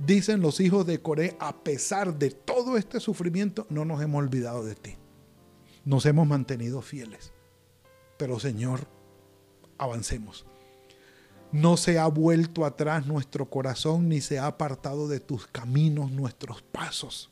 Dicen 0.00 0.40
los 0.40 0.60
hijos 0.60 0.86
de 0.86 1.02
Coré, 1.02 1.36
a 1.40 1.62
pesar 1.62 2.18
de 2.18 2.30
todo 2.30 2.78
este 2.78 3.00
sufrimiento, 3.00 3.66
no 3.68 3.84
nos 3.84 4.00
hemos 4.00 4.20
olvidado 4.20 4.64
de 4.64 4.74
ti. 4.74 4.96
Nos 5.84 6.06
hemos 6.06 6.26
mantenido 6.26 6.80
fieles. 6.80 7.32
Pero 8.16 8.40
Señor, 8.40 8.88
avancemos. 9.76 10.46
No 11.52 11.76
se 11.76 11.98
ha 11.98 12.06
vuelto 12.06 12.64
atrás 12.64 13.06
nuestro 13.06 13.50
corazón 13.50 14.08
ni 14.08 14.22
se 14.22 14.38
ha 14.38 14.46
apartado 14.46 15.06
de 15.06 15.20
tus 15.20 15.46
caminos 15.46 16.10
nuestros 16.10 16.62
pasos. 16.62 17.30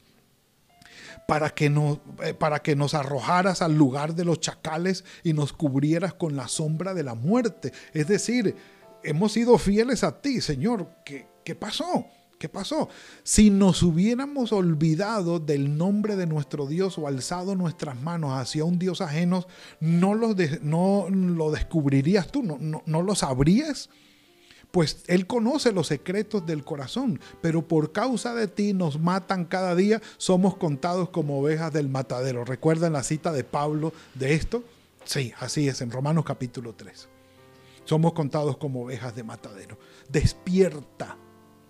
Para 1.27 1.51
que, 1.51 1.71
nos, 1.71 2.01
eh, 2.23 2.35
para 2.35 2.61
que 2.61 2.77
nos 2.77 2.93
arrojaras 2.93 3.63
al 3.63 3.79
lugar 3.79 4.15
de 4.15 4.27
los 4.27 4.41
chacales 4.41 5.05
y 5.23 5.33
nos 5.33 5.55
cubrieras 5.55 6.13
con 6.13 6.37
la 6.37 6.49
sombra 6.49 6.93
de 6.93 7.03
la 7.03 7.15
muerte. 7.15 7.73
Es 7.95 8.09
decir, 8.09 8.57
hemos 9.03 9.33
sido 9.33 9.57
fieles 9.57 10.05
a 10.05 10.21
ti, 10.21 10.43
Señor. 10.43 10.91
¿Qué, 11.05 11.29
qué 11.45 11.55
pasó? 11.55 12.07
¿Qué 12.38 12.49
pasó? 12.49 12.88
Si 13.25 13.50
nos 13.50 13.83
hubiéramos 13.83 14.52
olvidado 14.52 15.40
del 15.40 15.76
nombre 15.76 16.14
de 16.14 16.26
nuestro 16.26 16.66
Dios 16.66 16.97
o 16.97 17.09
alzado 17.09 17.57
nuestras 17.57 18.00
manos 18.00 18.30
hacia 18.33 18.64
un 18.64 18.78
Dios 18.78 19.00
ajeno, 19.00 19.45
¿no 19.80 20.14
lo, 20.14 20.37
no 20.62 21.09
lo 21.11 21.50
descubrirías 21.50 22.28
tú? 22.28 22.45
¿No, 22.45 22.82
no, 22.86 23.02
lo 23.02 23.15
sabrías? 23.17 23.91
Pues 24.71 25.02
Él 25.08 25.26
conoce 25.26 25.73
los 25.73 25.89
secretos 25.89 26.47
del 26.47 26.63
corazón, 26.63 27.19
pero 27.41 27.67
por 27.67 27.91
causa 27.91 28.34
de 28.34 28.47
ti 28.47 28.73
nos 28.73 29.00
matan 29.00 29.45
cada 29.45 29.75
día, 29.75 30.00
somos 30.17 30.56
contados 30.56 31.08
como 31.08 31.41
ovejas 31.41 31.73
del 31.73 31.89
matadero. 31.89 32.45
¿Recuerdan 32.45 32.93
la 32.93 33.02
cita 33.02 33.32
de 33.32 33.43
Pablo 33.43 33.93
de 34.15 34.34
esto? 34.34 34.63
Sí, 35.04 35.32
así 35.41 35.67
es, 35.67 35.80
en 35.80 35.91
Romanos 35.91 36.25
capítulo 36.25 36.73
3. 36.75 37.08
Somos 37.84 38.13
contados 38.13 38.58
como 38.58 38.82
ovejas 38.82 39.17
de 39.17 39.25
matadero. 39.25 39.76
Despierta 40.08 41.17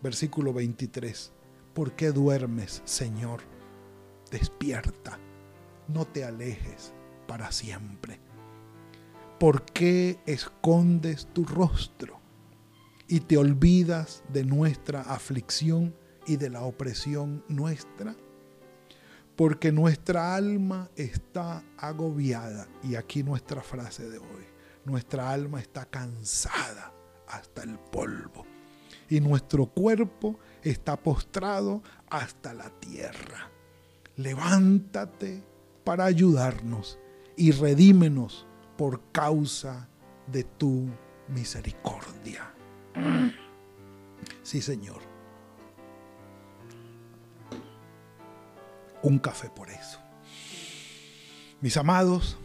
Versículo 0.02 0.52
23. 0.52 1.32
¿Por 1.74 1.92
qué 1.92 2.12
duermes, 2.12 2.82
Señor? 2.84 3.40
Despierta, 4.30 5.18
no 5.88 6.06
te 6.06 6.24
alejes 6.24 6.92
para 7.26 7.50
siempre. 7.50 8.20
¿Por 9.40 9.64
qué 9.64 10.20
escondes 10.26 11.26
tu 11.32 11.44
rostro 11.44 12.20
y 13.08 13.20
te 13.20 13.38
olvidas 13.38 14.22
de 14.32 14.44
nuestra 14.44 15.00
aflicción 15.02 15.94
y 16.26 16.36
de 16.36 16.50
la 16.50 16.62
opresión 16.62 17.44
nuestra? 17.48 18.14
Porque 19.34 19.72
nuestra 19.72 20.36
alma 20.36 20.90
está 20.94 21.64
agobiada. 21.76 22.68
Y 22.84 22.94
aquí 22.94 23.22
nuestra 23.22 23.62
frase 23.62 24.08
de 24.08 24.18
hoy. 24.18 24.46
Nuestra 24.84 25.30
alma 25.30 25.60
está 25.60 25.86
cansada 25.86 26.92
hasta 27.28 27.62
el 27.62 27.78
polvo 27.78 28.57
y 29.08 29.20
nuestro 29.20 29.66
cuerpo 29.66 30.38
está 30.62 30.96
postrado 30.96 31.82
hasta 32.08 32.52
la 32.54 32.70
tierra. 32.70 33.50
Levántate 34.16 35.42
para 35.84 36.04
ayudarnos 36.04 36.98
y 37.36 37.52
redímenos 37.52 38.46
por 38.76 39.00
causa 39.12 39.88
de 40.26 40.44
tu 40.44 40.88
misericordia. 41.28 42.52
Sí, 44.42 44.60
Señor. 44.60 45.00
Un 49.02 49.18
café 49.18 49.48
por 49.50 49.70
eso. 49.70 50.00
Mis 51.60 51.76
amados, 51.76 52.36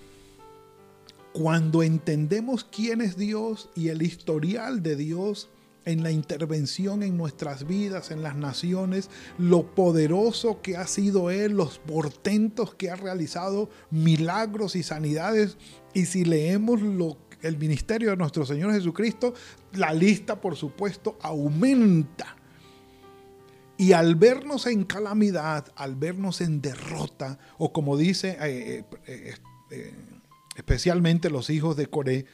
cuando 1.33 1.81
entendemos 1.81 2.63
quién 2.63 3.01
es 3.01 3.17
Dios 3.17 3.69
y 3.75 3.89
el 3.89 4.01
historial 4.03 4.83
de 4.83 4.95
Dios, 4.95 5.49
en 5.85 6.03
la 6.03 6.11
intervención 6.11 7.03
en 7.03 7.17
nuestras 7.17 7.67
vidas, 7.67 8.11
en 8.11 8.23
las 8.23 8.35
naciones, 8.35 9.09
lo 9.37 9.73
poderoso 9.75 10.61
que 10.61 10.77
ha 10.77 10.87
sido 10.87 11.29
Él, 11.29 11.53
los 11.53 11.79
portentos 11.79 12.73
que 12.75 12.89
ha 12.89 12.95
realizado, 12.95 13.69
milagros 13.89 14.75
y 14.75 14.83
sanidades. 14.83 15.57
Y 15.93 16.05
si 16.05 16.25
leemos 16.25 16.79
el 17.41 17.57
ministerio 17.57 18.11
de 18.11 18.17
nuestro 18.17 18.45
Señor 18.45 18.73
Jesucristo, 18.73 19.33
la 19.73 19.93
lista, 19.93 20.39
por 20.39 20.55
supuesto, 20.55 21.17
aumenta. 21.21 22.37
Y 23.77 23.93
al 23.93 24.15
vernos 24.15 24.67
en 24.67 24.83
calamidad, 24.83 25.71
al 25.75 25.95
vernos 25.95 26.41
en 26.41 26.61
derrota, 26.61 27.39
o 27.57 27.73
como 27.73 27.97
dice 27.97 28.37
eh, 28.39 28.85
eh, 29.07 29.35
eh, 29.71 29.93
especialmente 30.55 31.29
los 31.29 31.49
hijos 31.49 31.75
de 31.75 31.87
Coré, 31.87 32.25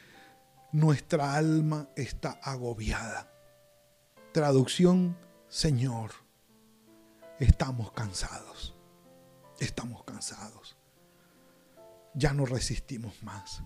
nuestra 0.72 1.36
alma 1.36 1.90
está 1.96 2.32
agobiada. 2.44 3.29
Traducción, 4.32 5.18
Señor, 5.48 6.12
estamos 7.40 7.92
cansados, 7.94 8.76
estamos 9.60 10.04
cansados. 10.04 10.78
Ya 12.14 12.34
no 12.34 12.46
resistimos 12.46 13.24
más. 13.24 13.64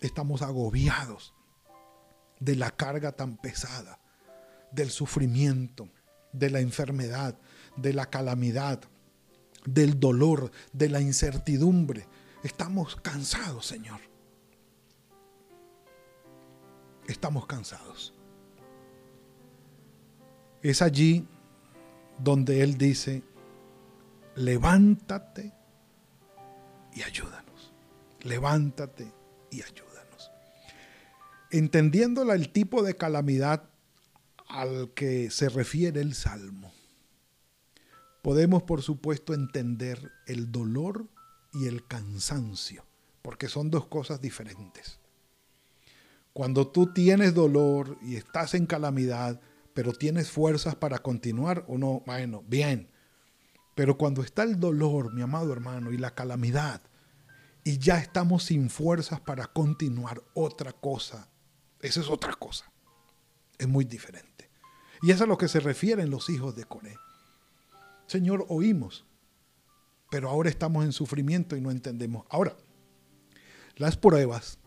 Estamos 0.00 0.42
agobiados 0.42 1.34
de 2.40 2.56
la 2.56 2.70
carga 2.72 3.12
tan 3.12 3.38
pesada, 3.38 4.00
del 4.70 4.90
sufrimiento, 4.90 5.88
de 6.32 6.50
la 6.50 6.60
enfermedad, 6.60 7.38
de 7.76 7.94
la 7.94 8.04
calamidad, 8.10 8.80
del 9.64 9.98
dolor, 9.98 10.50
de 10.74 10.90
la 10.90 11.00
incertidumbre. 11.00 12.06
Estamos 12.42 12.96
cansados, 12.96 13.64
Señor. 13.64 14.00
Estamos 17.06 17.46
cansados. 17.46 18.11
Es 20.62 20.80
allí 20.80 21.26
donde 22.18 22.62
Él 22.62 22.78
dice, 22.78 23.22
levántate 24.36 25.52
y 26.94 27.02
ayúdanos. 27.02 27.72
Levántate 28.22 29.12
y 29.50 29.62
ayúdanos. 29.62 30.30
Entendiéndola 31.50 32.34
el 32.34 32.50
tipo 32.50 32.82
de 32.82 32.96
calamidad 32.96 33.68
al 34.48 34.92
que 34.94 35.30
se 35.30 35.48
refiere 35.48 36.00
el 36.00 36.14
Salmo, 36.14 36.72
podemos 38.22 38.62
por 38.62 38.82
supuesto 38.82 39.34
entender 39.34 40.12
el 40.26 40.52
dolor 40.52 41.08
y 41.52 41.66
el 41.66 41.86
cansancio, 41.86 42.84
porque 43.22 43.48
son 43.48 43.70
dos 43.70 43.86
cosas 43.86 44.20
diferentes. 44.20 44.98
Cuando 46.32 46.68
tú 46.68 46.92
tienes 46.92 47.34
dolor 47.34 47.98
y 48.00 48.16
estás 48.16 48.54
en 48.54 48.66
calamidad, 48.66 49.40
pero 49.74 49.92
tienes 49.92 50.30
fuerzas 50.30 50.74
para 50.74 50.98
continuar 50.98 51.64
o 51.68 51.78
no, 51.78 52.02
bueno, 52.06 52.44
bien. 52.46 52.90
Pero 53.74 53.96
cuando 53.96 54.22
está 54.22 54.42
el 54.42 54.60
dolor, 54.60 55.14
mi 55.14 55.22
amado 55.22 55.52
hermano, 55.52 55.92
y 55.92 55.98
la 55.98 56.14
calamidad, 56.14 56.82
y 57.64 57.78
ya 57.78 57.98
estamos 57.98 58.44
sin 58.44 58.70
fuerzas 58.70 59.20
para 59.20 59.46
continuar 59.46 60.22
otra 60.34 60.72
cosa, 60.72 61.28
esa 61.80 62.00
es 62.00 62.08
otra 62.08 62.34
cosa. 62.34 62.70
Es 63.58 63.68
muy 63.68 63.84
diferente. 63.84 64.50
Y 65.02 65.10
eso 65.10 65.16
es 65.16 65.22
a 65.22 65.26
lo 65.26 65.38
que 65.38 65.48
se 65.48 65.60
refieren 65.60 66.10
los 66.10 66.28
hijos 66.28 66.54
de 66.54 66.64
Coré. 66.64 66.96
Señor, 68.06 68.44
oímos, 68.48 69.06
pero 70.10 70.28
ahora 70.28 70.50
estamos 70.50 70.84
en 70.84 70.92
sufrimiento 70.92 71.56
y 71.56 71.60
no 71.60 71.70
entendemos. 71.70 72.26
Ahora, 72.28 72.56
las 73.76 73.96
pruebas 73.96 74.58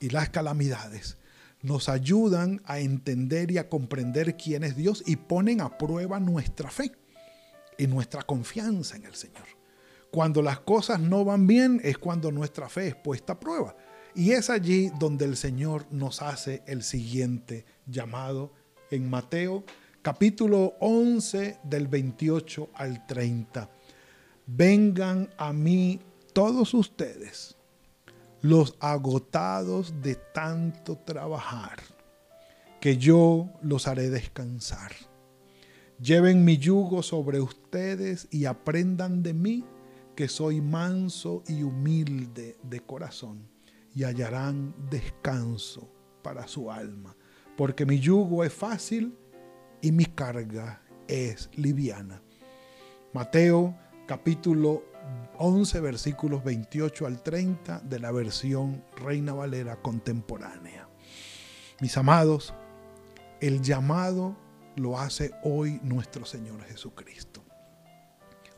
y 0.00 0.10
las 0.10 0.30
calamidades 0.30 1.16
nos 1.62 1.88
ayudan 1.88 2.60
a 2.64 2.80
entender 2.80 3.50
y 3.50 3.58
a 3.58 3.68
comprender 3.68 4.36
quién 4.36 4.64
es 4.64 4.76
Dios 4.76 5.02
y 5.06 5.16
ponen 5.16 5.60
a 5.60 5.78
prueba 5.78 6.20
nuestra 6.20 6.70
fe 6.70 6.92
y 7.78 7.86
nuestra 7.86 8.22
confianza 8.22 8.96
en 8.96 9.06
el 9.06 9.14
Señor. 9.14 9.46
Cuando 10.10 10.42
las 10.42 10.60
cosas 10.60 11.00
no 11.00 11.24
van 11.24 11.46
bien 11.46 11.80
es 11.82 11.96
cuando 11.96 12.30
nuestra 12.30 12.68
fe 12.68 12.88
es 12.88 12.96
puesta 12.96 13.34
a 13.34 13.40
prueba. 13.40 13.74
Y 14.14 14.32
es 14.32 14.50
allí 14.50 14.90
donde 14.98 15.24
el 15.24 15.36
Señor 15.36 15.86
nos 15.90 16.20
hace 16.20 16.62
el 16.66 16.82
siguiente 16.82 17.64
llamado 17.86 18.52
en 18.90 19.08
Mateo 19.08 19.64
capítulo 20.02 20.74
11 20.80 21.60
del 21.62 21.86
28 21.86 22.70
al 22.74 23.06
30. 23.06 23.70
Vengan 24.46 25.30
a 25.38 25.52
mí 25.52 26.00
todos 26.34 26.74
ustedes 26.74 27.56
los 28.42 28.76
agotados 28.80 30.02
de 30.02 30.16
tanto 30.16 30.98
trabajar, 30.98 31.78
que 32.80 32.96
yo 32.96 33.48
los 33.62 33.86
haré 33.86 34.10
descansar. 34.10 34.90
Lleven 36.00 36.44
mi 36.44 36.58
yugo 36.58 37.04
sobre 37.04 37.40
ustedes 37.40 38.26
y 38.32 38.46
aprendan 38.46 39.22
de 39.22 39.32
mí, 39.32 39.64
que 40.16 40.26
soy 40.26 40.60
manso 40.60 41.44
y 41.46 41.62
humilde 41.62 42.58
de 42.64 42.80
corazón, 42.80 43.48
y 43.94 44.02
hallarán 44.02 44.74
descanso 44.90 45.88
para 46.22 46.48
su 46.48 46.72
alma, 46.72 47.16
porque 47.56 47.86
mi 47.86 48.00
yugo 48.00 48.42
es 48.42 48.52
fácil 48.52 49.16
y 49.80 49.92
mi 49.92 50.06
carga 50.06 50.82
es 51.06 51.48
liviana. 51.54 52.20
Mateo 53.12 53.76
capítulo 54.06 54.82
11 55.38 55.80
versículos 55.80 56.44
28 56.44 57.06
al 57.06 57.22
30 57.22 57.80
de 57.80 57.98
la 58.00 58.10
versión 58.10 58.84
Reina 58.96 59.32
Valera 59.32 59.76
contemporánea. 59.76 60.88
Mis 61.80 61.96
amados, 61.96 62.54
el 63.40 63.62
llamado 63.62 64.36
lo 64.76 64.98
hace 64.98 65.32
hoy 65.42 65.80
nuestro 65.82 66.24
Señor 66.24 66.62
Jesucristo. 66.64 67.44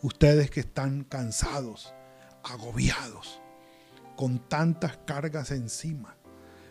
Ustedes 0.02 0.50
que 0.50 0.60
están 0.60 1.04
cansados, 1.04 1.94
agobiados, 2.42 3.40
con 4.16 4.38
tantas 4.48 4.98
cargas 5.06 5.50
encima, 5.50 6.16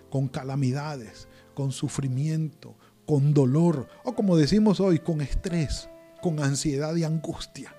con 0.10 0.28
calamidades, 0.28 1.28
con 1.56 1.72
sufrimiento, 1.72 2.78
con 3.06 3.34
dolor, 3.34 3.88
o 4.04 4.16
como 4.16 4.38
decimos 4.38 4.80
hoy, 4.80 5.00
con 5.00 5.22
estrés, 5.22 5.90
con 6.22 6.40
ansiedad 6.40 6.96
y 6.96 7.04
angustia 7.04 7.76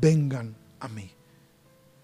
vengan 0.00 0.56
a 0.80 0.88
mí. 0.88 1.10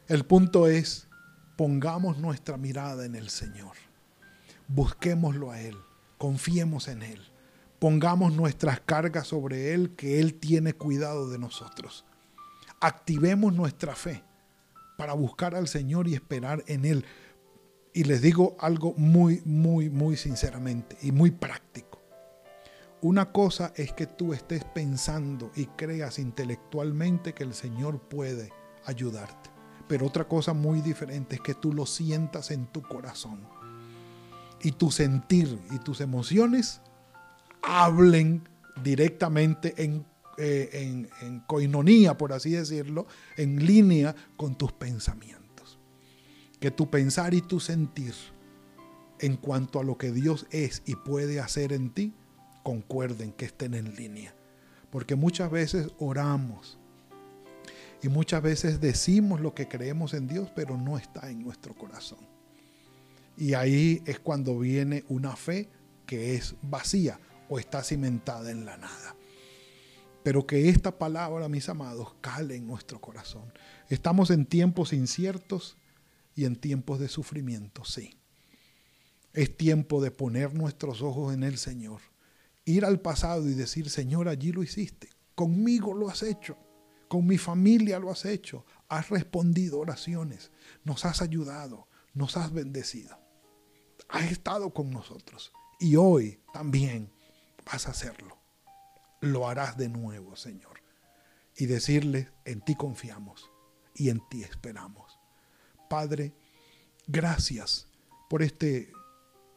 El 0.08 0.24
punto 0.24 0.66
es, 0.68 1.08
pongamos 1.56 2.18
nuestra 2.18 2.56
mirada 2.56 3.04
en 3.04 3.14
el 3.14 3.30
Señor. 3.30 3.72
Busquémoslo 4.68 5.50
a 5.50 5.60
Él, 5.60 5.76
confiemos 6.18 6.88
en 6.88 7.02
Él. 7.02 7.20
Pongamos 7.78 8.32
nuestras 8.32 8.80
cargas 8.80 9.26
sobre 9.26 9.74
Él, 9.74 9.94
que 9.96 10.20
Él 10.20 10.34
tiene 10.34 10.72
cuidado 10.72 11.28
de 11.28 11.38
nosotros. 11.38 12.04
Activemos 12.80 13.52
nuestra 13.52 13.94
fe 13.94 14.22
para 14.96 15.14
buscar 15.14 15.54
al 15.54 15.66
Señor 15.66 16.06
y 16.06 16.14
esperar 16.14 16.62
en 16.68 16.84
Él. 16.84 17.04
Y 17.92 18.04
les 18.04 18.22
digo 18.22 18.56
algo 18.60 18.94
muy, 18.96 19.42
muy, 19.44 19.90
muy 19.90 20.16
sinceramente 20.16 20.96
y 21.02 21.10
muy 21.12 21.30
práctico. 21.30 21.91
Una 23.02 23.32
cosa 23.32 23.72
es 23.74 23.92
que 23.92 24.06
tú 24.06 24.32
estés 24.32 24.62
pensando 24.62 25.50
y 25.56 25.66
creas 25.66 26.20
intelectualmente 26.20 27.32
que 27.32 27.42
el 27.42 27.52
Señor 27.52 28.00
puede 28.00 28.52
ayudarte. 28.84 29.50
Pero 29.88 30.06
otra 30.06 30.28
cosa 30.28 30.52
muy 30.52 30.80
diferente 30.82 31.34
es 31.34 31.40
que 31.40 31.54
tú 31.54 31.72
lo 31.72 31.84
sientas 31.84 32.52
en 32.52 32.66
tu 32.66 32.80
corazón. 32.80 33.40
Y 34.62 34.70
tu 34.70 34.92
sentir 34.92 35.60
y 35.72 35.80
tus 35.80 36.00
emociones 36.00 36.80
hablen 37.60 38.48
directamente 38.84 39.74
en, 39.82 40.06
eh, 40.38 41.08
coinonía, 41.48 42.16
por 42.16 42.32
así 42.32 42.50
decirlo, 42.50 43.08
en 43.36 43.66
línea 43.66 44.14
con 44.36 44.54
tus 44.54 44.70
pensamientos. 44.70 45.80
Que 46.60 46.70
tu 46.70 46.88
pensar 46.88 47.34
y 47.34 47.40
tu 47.40 47.58
sentir 47.58 48.14
en 49.18 49.36
cuanto 49.36 49.80
a 49.80 49.84
lo 49.84 49.98
que 49.98 50.12
Dios 50.12 50.46
es 50.52 50.84
y 50.86 50.94
puede 50.94 51.40
hacer 51.40 51.72
en 51.72 51.90
ti 51.90 52.14
concuerden, 52.62 53.32
que 53.32 53.44
estén 53.44 53.74
en 53.74 53.94
línea. 53.94 54.34
Porque 54.90 55.14
muchas 55.14 55.50
veces 55.50 55.88
oramos 55.98 56.78
y 58.02 58.08
muchas 58.08 58.42
veces 58.42 58.80
decimos 58.80 59.40
lo 59.40 59.54
que 59.54 59.68
creemos 59.68 60.12
en 60.12 60.26
Dios, 60.26 60.50
pero 60.54 60.76
no 60.76 60.98
está 60.98 61.30
en 61.30 61.42
nuestro 61.42 61.74
corazón. 61.74 62.18
Y 63.36 63.54
ahí 63.54 64.02
es 64.06 64.18
cuando 64.18 64.58
viene 64.58 65.04
una 65.08 65.36
fe 65.36 65.68
que 66.04 66.34
es 66.34 66.54
vacía 66.62 67.18
o 67.48 67.58
está 67.58 67.82
cimentada 67.82 68.50
en 68.50 68.64
la 68.64 68.76
nada. 68.76 69.16
Pero 70.22 70.46
que 70.46 70.68
esta 70.68 70.98
palabra, 70.98 71.48
mis 71.48 71.68
amados, 71.68 72.14
cale 72.20 72.56
en 72.56 72.66
nuestro 72.66 73.00
corazón. 73.00 73.52
Estamos 73.88 74.30
en 74.30 74.46
tiempos 74.46 74.92
inciertos 74.92 75.76
y 76.34 76.44
en 76.44 76.56
tiempos 76.56 76.98
de 76.98 77.08
sufrimiento, 77.08 77.84
sí. 77.84 78.14
Es 79.32 79.56
tiempo 79.56 80.02
de 80.02 80.10
poner 80.10 80.54
nuestros 80.54 81.02
ojos 81.02 81.32
en 81.32 81.44
el 81.44 81.56
Señor 81.56 82.11
ir 82.64 82.84
al 82.84 83.00
pasado 83.00 83.48
y 83.48 83.54
decir, 83.54 83.90
Señor, 83.90 84.28
allí 84.28 84.52
lo 84.52 84.62
hiciste, 84.62 85.10
conmigo 85.34 85.94
lo 85.94 86.08
has 86.08 86.22
hecho, 86.22 86.56
con 87.08 87.26
mi 87.26 87.38
familia 87.38 87.98
lo 87.98 88.10
has 88.10 88.24
hecho, 88.24 88.64
has 88.88 89.10
respondido 89.10 89.80
oraciones, 89.80 90.50
nos 90.84 91.04
has 91.04 91.22
ayudado, 91.22 91.88
nos 92.14 92.36
has 92.36 92.52
bendecido, 92.52 93.18
has 94.08 94.30
estado 94.30 94.72
con 94.72 94.90
nosotros 94.90 95.52
y 95.80 95.96
hoy 95.96 96.40
también 96.52 97.10
vas 97.64 97.86
a 97.86 97.90
hacerlo. 97.90 98.38
Lo 99.20 99.48
harás 99.48 99.76
de 99.76 99.88
nuevo, 99.88 100.36
Señor. 100.36 100.82
Y 101.56 101.66
decirle, 101.66 102.30
en 102.44 102.60
ti 102.60 102.74
confiamos 102.74 103.50
y 103.94 104.08
en 104.08 104.20
ti 104.28 104.42
esperamos. 104.42 105.18
Padre, 105.88 106.34
gracias 107.06 107.88
por 108.28 108.42
este 108.42 108.92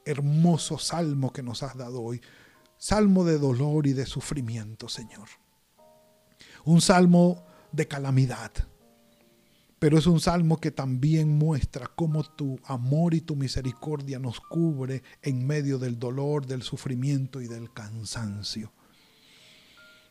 hermoso 0.05 0.77
salmo 0.77 1.31
que 1.31 1.41
nos 1.41 1.63
has 1.63 1.77
dado 1.77 2.01
hoy 2.01 2.21
salmo 2.77 3.23
de 3.23 3.37
dolor 3.37 3.87
y 3.87 3.93
de 3.93 4.05
sufrimiento, 4.05 4.89
Señor. 4.89 5.27
Un 6.63 6.81
salmo 6.81 7.45
de 7.71 7.87
calamidad, 7.87 8.51
pero 9.79 9.97
es 9.97 10.07
un 10.07 10.19
salmo 10.19 10.59
que 10.59 10.71
también 10.71 11.37
muestra 11.37 11.87
cómo 11.87 12.23
tu 12.23 12.59
amor 12.65 13.13
y 13.13 13.21
tu 13.21 13.35
misericordia 13.35 14.19
nos 14.19 14.39
cubre 14.39 15.03
en 15.21 15.45
medio 15.45 15.77
del 15.77 15.99
dolor, 15.99 16.45
del 16.45 16.63
sufrimiento 16.63 17.41
y 17.41 17.47
del 17.47 17.71
cansancio. 17.71 18.71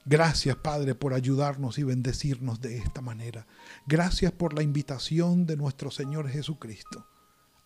Gracias, 0.06 0.56
Padre, 0.56 0.94
por 0.94 1.14
ayudarnos 1.14 1.78
y 1.78 1.82
bendecirnos 1.82 2.60
de 2.60 2.76
esta 2.76 3.00
manera. 3.00 3.46
Gracias 3.86 4.32
por 4.32 4.52
la 4.52 4.62
invitación 4.62 5.46
de 5.46 5.56
nuestro 5.56 5.90
Señor 5.90 6.28
Jesucristo 6.28 7.06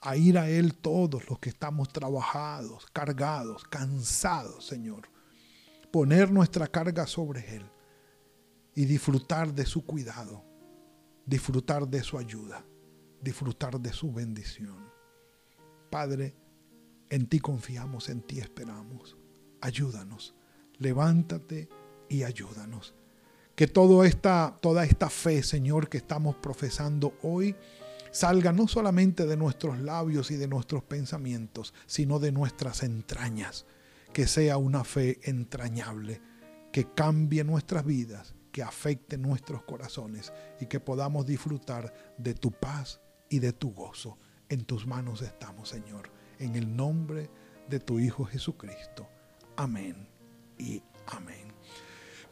a 0.00 0.16
ir 0.16 0.38
a 0.38 0.48
Él 0.48 0.74
todos 0.74 1.28
los 1.28 1.38
que 1.38 1.48
estamos 1.48 1.92
trabajados, 1.92 2.86
cargados, 2.92 3.64
cansados, 3.64 4.66
Señor. 4.66 5.08
Poner 5.90 6.30
nuestra 6.30 6.66
carga 6.66 7.06
sobre 7.06 7.56
Él 7.56 7.70
y 8.74 8.84
disfrutar 8.84 9.52
de 9.52 9.66
su 9.66 9.84
cuidado, 9.84 10.44
disfrutar 11.26 11.88
de 11.88 12.02
su 12.02 12.18
ayuda, 12.18 12.64
disfrutar 13.20 13.80
de 13.80 13.92
su 13.92 14.12
bendición. 14.12 14.88
Padre, 15.90 16.36
en 17.10 17.26
ti 17.26 17.40
confiamos, 17.40 18.08
en 18.08 18.20
ti 18.22 18.38
esperamos. 18.38 19.16
Ayúdanos, 19.60 20.34
levántate 20.76 21.68
y 22.08 22.22
ayúdanos. 22.22 22.94
Que 23.56 23.66
toda 23.66 24.06
esta, 24.06 24.56
toda 24.60 24.84
esta 24.84 25.10
fe, 25.10 25.42
Señor, 25.42 25.88
que 25.88 25.96
estamos 25.96 26.36
profesando 26.36 27.14
hoy, 27.22 27.56
salga 28.10 28.52
no 28.52 28.68
solamente 28.68 29.26
de 29.26 29.36
nuestros 29.36 29.78
labios 29.80 30.30
y 30.30 30.36
de 30.36 30.48
nuestros 30.48 30.82
pensamientos, 30.82 31.74
sino 31.86 32.18
de 32.18 32.32
nuestras 32.32 32.82
entrañas. 32.82 33.66
Que 34.12 34.26
sea 34.26 34.56
una 34.56 34.84
fe 34.84 35.18
entrañable, 35.22 36.22
que 36.72 36.86
cambie 36.92 37.44
nuestras 37.44 37.84
vidas, 37.84 38.34
que 38.52 38.62
afecte 38.62 39.18
nuestros 39.18 39.62
corazones 39.62 40.32
y 40.60 40.66
que 40.66 40.80
podamos 40.80 41.26
disfrutar 41.26 41.92
de 42.16 42.34
tu 42.34 42.50
paz 42.50 43.00
y 43.28 43.38
de 43.38 43.52
tu 43.52 43.72
gozo. 43.72 44.16
En 44.48 44.64
tus 44.64 44.86
manos 44.86 45.22
estamos, 45.22 45.68
Señor, 45.68 46.10
en 46.38 46.56
el 46.56 46.74
nombre 46.74 47.30
de 47.68 47.80
tu 47.80 47.98
Hijo 47.98 48.24
Jesucristo. 48.24 49.06
Amén 49.56 50.08
y 50.58 50.82
amén. 51.06 51.52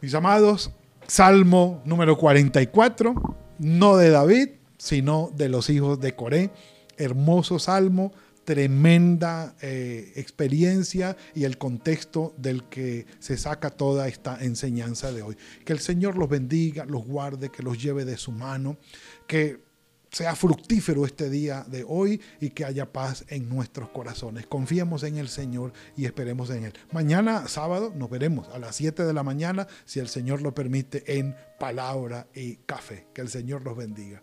Mis 0.00 0.14
amados, 0.14 0.70
Salmo 1.06 1.82
número 1.84 2.16
44, 2.16 3.14
no 3.58 3.96
de 3.96 4.10
David, 4.10 4.48
sino 4.87 5.33
de 5.35 5.49
los 5.49 5.68
hijos 5.68 5.99
de 5.99 6.14
Coré. 6.14 6.53
Hermoso 6.96 7.59
salmo, 7.59 8.12
tremenda 8.44 9.57
eh, 9.61 10.12
experiencia 10.14 11.16
y 11.35 11.42
el 11.42 11.59
contexto 11.59 12.35
del 12.38 12.68
que 12.68 13.05
se 13.18 13.37
saca 13.37 13.70
toda 13.70 14.07
esta 14.07 14.38
enseñanza 14.40 15.11
de 15.11 15.22
hoy. 15.22 15.37
Que 15.64 15.72
el 15.72 15.81
Señor 15.81 16.16
los 16.16 16.29
bendiga, 16.29 16.85
los 16.85 17.05
guarde, 17.05 17.51
que 17.51 17.64
los 17.64 17.83
lleve 17.83 18.05
de 18.05 18.16
su 18.16 18.31
mano, 18.31 18.79
que 19.27 19.66
sea 20.12 20.37
fructífero 20.37 21.05
este 21.05 21.29
día 21.31 21.66
de 21.66 21.85
hoy 21.85 22.20
y 22.40 22.51
que 22.51 22.64
haya 22.64 22.92
paz 22.92 23.25
en 23.27 23.49
nuestros 23.49 23.88
corazones. 23.88 24.46
Confiemos 24.46 25.03
en 25.03 25.16
el 25.16 25.29
Señor 25.29 25.72
y 25.96 26.05
esperemos 26.05 26.49
en 26.51 26.62
Él. 26.62 26.75
Mañana 26.92 27.49
sábado 27.49 27.92
nos 27.92 28.09
veremos 28.09 28.49
a 28.51 28.61
las 28.61 28.77
7 28.77 29.03
de 29.03 29.12
la 29.12 29.25
mañana, 29.25 29.66
si 29.85 29.99
el 29.99 30.07
Señor 30.07 30.42
lo 30.42 30.55
permite, 30.55 31.18
en 31.18 31.35
palabra 31.59 32.29
y 32.37 32.59
café. 32.59 33.09
Que 33.12 33.22
el 33.22 33.29
Señor 33.29 33.62
los 33.62 33.77
bendiga. 33.77 34.22